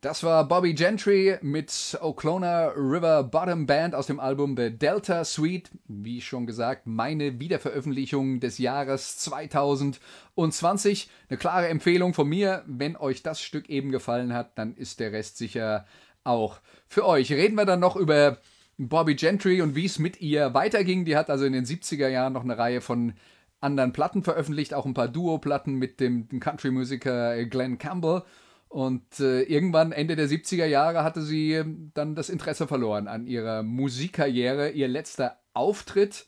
Das 0.00 0.22
war 0.22 0.46
Bobby 0.46 0.74
Gentry 0.74 1.38
mit 1.42 1.98
Oklahoma 2.00 2.68
River 2.76 3.24
Bottom 3.24 3.66
Band 3.66 3.96
aus 3.96 4.06
dem 4.06 4.20
Album 4.20 4.56
The 4.56 4.70
Delta 4.70 5.24
Suite. 5.24 5.70
Wie 5.88 6.20
schon 6.20 6.46
gesagt, 6.46 6.86
meine 6.86 7.40
Wiederveröffentlichung 7.40 8.38
des 8.38 8.58
Jahres 8.58 9.18
2020. 9.18 11.10
Eine 11.28 11.36
klare 11.36 11.68
Empfehlung 11.68 12.14
von 12.14 12.28
mir. 12.28 12.62
Wenn 12.66 12.96
euch 12.96 13.24
das 13.24 13.40
Stück 13.42 13.68
eben 13.68 13.90
gefallen 13.90 14.32
hat, 14.32 14.56
dann 14.56 14.76
ist 14.76 15.00
der 15.00 15.10
Rest 15.10 15.36
sicher 15.36 15.84
auch 16.28 16.60
für 16.86 17.06
euch. 17.06 17.32
Reden 17.32 17.56
wir 17.56 17.64
dann 17.64 17.80
noch 17.80 17.96
über 17.96 18.38
Bobby 18.76 19.16
Gentry 19.16 19.60
und 19.60 19.74
wie 19.74 19.86
es 19.86 19.98
mit 19.98 20.20
ihr 20.20 20.54
weiterging. 20.54 21.04
Die 21.04 21.16
hat 21.16 21.30
also 21.30 21.44
in 21.44 21.52
den 21.52 21.64
70er 21.64 22.08
Jahren 22.08 22.32
noch 22.32 22.44
eine 22.44 22.56
Reihe 22.56 22.80
von 22.80 23.14
anderen 23.60 23.92
Platten 23.92 24.22
veröffentlicht, 24.22 24.72
auch 24.72 24.86
ein 24.86 24.94
paar 24.94 25.08
Duo-Platten 25.08 25.74
mit 25.74 25.98
dem 25.98 26.28
Country-Musiker 26.28 27.44
Glenn 27.46 27.78
Campbell. 27.78 28.22
Und 28.68 29.18
äh, 29.18 29.42
irgendwann, 29.42 29.92
Ende 29.92 30.14
der 30.14 30.28
70er 30.28 30.66
Jahre, 30.66 31.02
hatte 31.02 31.22
sie 31.22 31.54
äh, 31.54 31.64
dann 31.94 32.14
das 32.14 32.28
Interesse 32.28 32.66
verloren 32.66 33.08
an 33.08 33.26
ihrer 33.26 33.62
Musikkarriere. 33.62 34.70
Ihr 34.70 34.88
letzter 34.88 35.38
Auftritt 35.54 36.26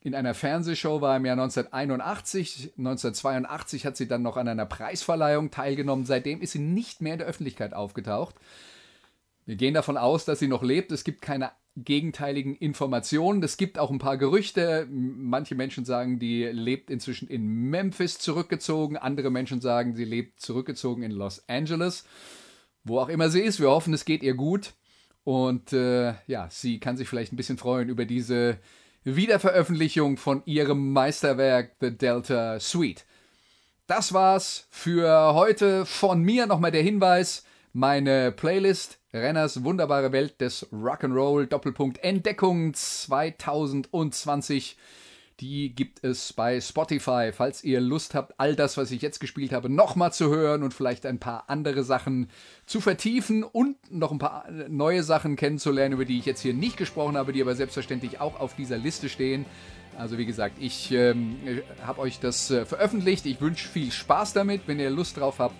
in 0.00 0.14
einer 0.14 0.34
Fernsehshow 0.34 1.00
war 1.00 1.16
im 1.16 1.24
Jahr 1.24 1.38
1981. 1.38 2.74
1982 2.76 3.86
hat 3.86 3.96
sie 3.96 4.06
dann 4.06 4.22
noch 4.22 4.36
an 4.36 4.48
einer 4.48 4.66
Preisverleihung 4.66 5.50
teilgenommen. 5.50 6.04
Seitdem 6.04 6.40
ist 6.40 6.52
sie 6.52 6.60
nicht 6.60 7.00
mehr 7.00 7.14
in 7.14 7.18
der 7.18 7.28
Öffentlichkeit 7.28 7.74
aufgetaucht. 7.74 8.36
Wir 9.48 9.56
gehen 9.56 9.72
davon 9.72 9.96
aus, 9.96 10.26
dass 10.26 10.40
sie 10.40 10.46
noch 10.46 10.62
lebt. 10.62 10.92
Es 10.92 11.04
gibt 11.04 11.22
keine 11.22 11.52
gegenteiligen 11.74 12.54
Informationen. 12.54 13.42
Es 13.42 13.56
gibt 13.56 13.78
auch 13.78 13.90
ein 13.90 13.98
paar 13.98 14.18
Gerüchte. 14.18 14.86
Manche 14.90 15.54
Menschen 15.54 15.86
sagen, 15.86 16.18
die 16.18 16.44
lebt 16.44 16.90
inzwischen 16.90 17.28
in 17.28 17.46
Memphis 17.46 18.18
zurückgezogen. 18.18 18.98
Andere 18.98 19.30
Menschen 19.30 19.62
sagen, 19.62 19.96
sie 19.96 20.04
lebt 20.04 20.38
zurückgezogen 20.38 21.02
in 21.02 21.12
Los 21.12 21.48
Angeles. 21.48 22.04
Wo 22.84 22.98
auch 22.98 23.08
immer 23.08 23.30
sie 23.30 23.40
ist. 23.40 23.58
Wir 23.58 23.70
hoffen, 23.70 23.94
es 23.94 24.04
geht 24.04 24.22
ihr 24.22 24.34
gut. 24.34 24.74
Und 25.24 25.72
äh, 25.72 26.12
ja, 26.26 26.48
sie 26.50 26.78
kann 26.78 26.98
sich 26.98 27.08
vielleicht 27.08 27.32
ein 27.32 27.36
bisschen 27.36 27.56
freuen 27.56 27.88
über 27.88 28.04
diese 28.04 28.58
Wiederveröffentlichung 29.04 30.18
von 30.18 30.42
ihrem 30.44 30.92
Meisterwerk 30.92 31.74
The 31.80 31.96
Delta 31.96 32.60
Suite. 32.60 33.06
Das 33.86 34.12
war's 34.12 34.66
für 34.68 35.32
heute 35.32 35.86
von 35.86 36.20
mir. 36.20 36.46
Nochmal 36.46 36.70
der 36.70 36.82
Hinweis, 36.82 37.46
meine 37.72 38.30
Playlist 38.30 38.97
Renners 39.14 39.64
wunderbare 39.64 40.12
Welt 40.12 40.38
des 40.42 40.70
Rock'n'Roll 40.70 41.46
Doppelpunkt 41.46 42.04
Entdeckung 42.04 42.74
2020. 42.74 44.76
Die 45.40 45.74
gibt 45.74 46.04
es 46.04 46.34
bei 46.34 46.60
Spotify. 46.60 47.30
Falls 47.32 47.64
ihr 47.64 47.80
Lust 47.80 48.14
habt, 48.14 48.38
all 48.38 48.54
das, 48.54 48.76
was 48.76 48.90
ich 48.90 49.00
jetzt 49.00 49.20
gespielt 49.20 49.52
habe, 49.52 49.70
nochmal 49.70 50.12
zu 50.12 50.28
hören 50.28 50.62
und 50.62 50.74
vielleicht 50.74 51.06
ein 51.06 51.18
paar 51.18 51.48
andere 51.48 51.84
Sachen 51.84 52.28
zu 52.66 52.82
vertiefen 52.82 53.44
und 53.44 53.76
noch 53.90 54.12
ein 54.12 54.18
paar 54.18 54.44
neue 54.68 55.02
Sachen 55.02 55.36
kennenzulernen, 55.36 55.94
über 55.94 56.04
die 56.04 56.18
ich 56.18 56.26
jetzt 56.26 56.42
hier 56.42 56.52
nicht 56.52 56.76
gesprochen 56.76 57.16
habe, 57.16 57.32
die 57.32 57.40
aber 57.40 57.54
selbstverständlich 57.54 58.20
auch 58.20 58.38
auf 58.38 58.56
dieser 58.56 58.76
Liste 58.76 59.08
stehen. 59.08 59.46
Also 59.96 60.18
wie 60.18 60.26
gesagt, 60.26 60.58
ich 60.60 60.92
ähm, 60.92 61.38
habe 61.82 62.02
euch 62.02 62.20
das 62.20 62.50
äh, 62.50 62.66
veröffentlicht. 62.66 63.24
Ich 63.24 63.40
wünsche 63.40 63.68
viel 63.68 63.90
Spaß 63.90 64.34
damit, 64.34 64.64
wenn 64.66 64.78
ihr 64.78 64.90
Lust 64.90 65.16
drauf 65.16 65.38
habt. 65.38 65.56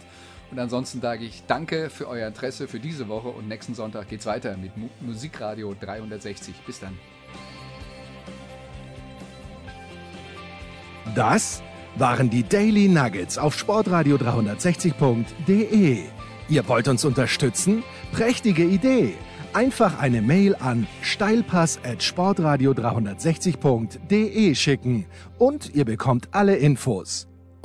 Und 0.50 0.58
ansonsten 0.58 1.00
sage 1.00 1.24
ich 1.24 1.42
danke 1.46 1.90
für 1.90 2.08
euer 2.08 2.26
Interesse 2.28 2.68
für 2.68 2.80
diese 2.80 3.08
Woche 3.08 3.28
und 3.28 3.48
nächsten 3.48 3.74
Sonntag 3.74 4.08
geht's 4.08 4.26
weiter 4.26 4.56
mit 4.56 4.76
Mu 4.76 4.88
Musikradio 5.00 5.74
360. 5.78 6.54
Bis 6.66 6.80
dann. 6.80 6.98
Das 11.14 11.62
waren 11.96 12.30
die 12.30 12.42
Daily 12.42 12.88
Nuggets 12.88 13.38
auf 13.38 13.58
Sportradio 13.58 14.16
360.de. 14.16 16.04
Ihr 16.48 16.68
wollt 16.68 16.88
uns 16.88 17.04
unterstützen? 17.04 17.82
Prächtige 18.12 18.64
Idee! 18.64 19.14
Einfach 19.54 19.98
eine 19.98 20.20
Mail 20.20 20.54
an 20.56 20.86
steilpass 21.00 21.80
at 21.82 22.02
sportradio 22.02 22.72
360.de 22.72 24.54
schicken 24.54 25.06
und 25.38 25.74
ihr 25.74 25.86
bekommt 25.86 26.28
alle 26.32 26.56
Infos. 26.56 27.28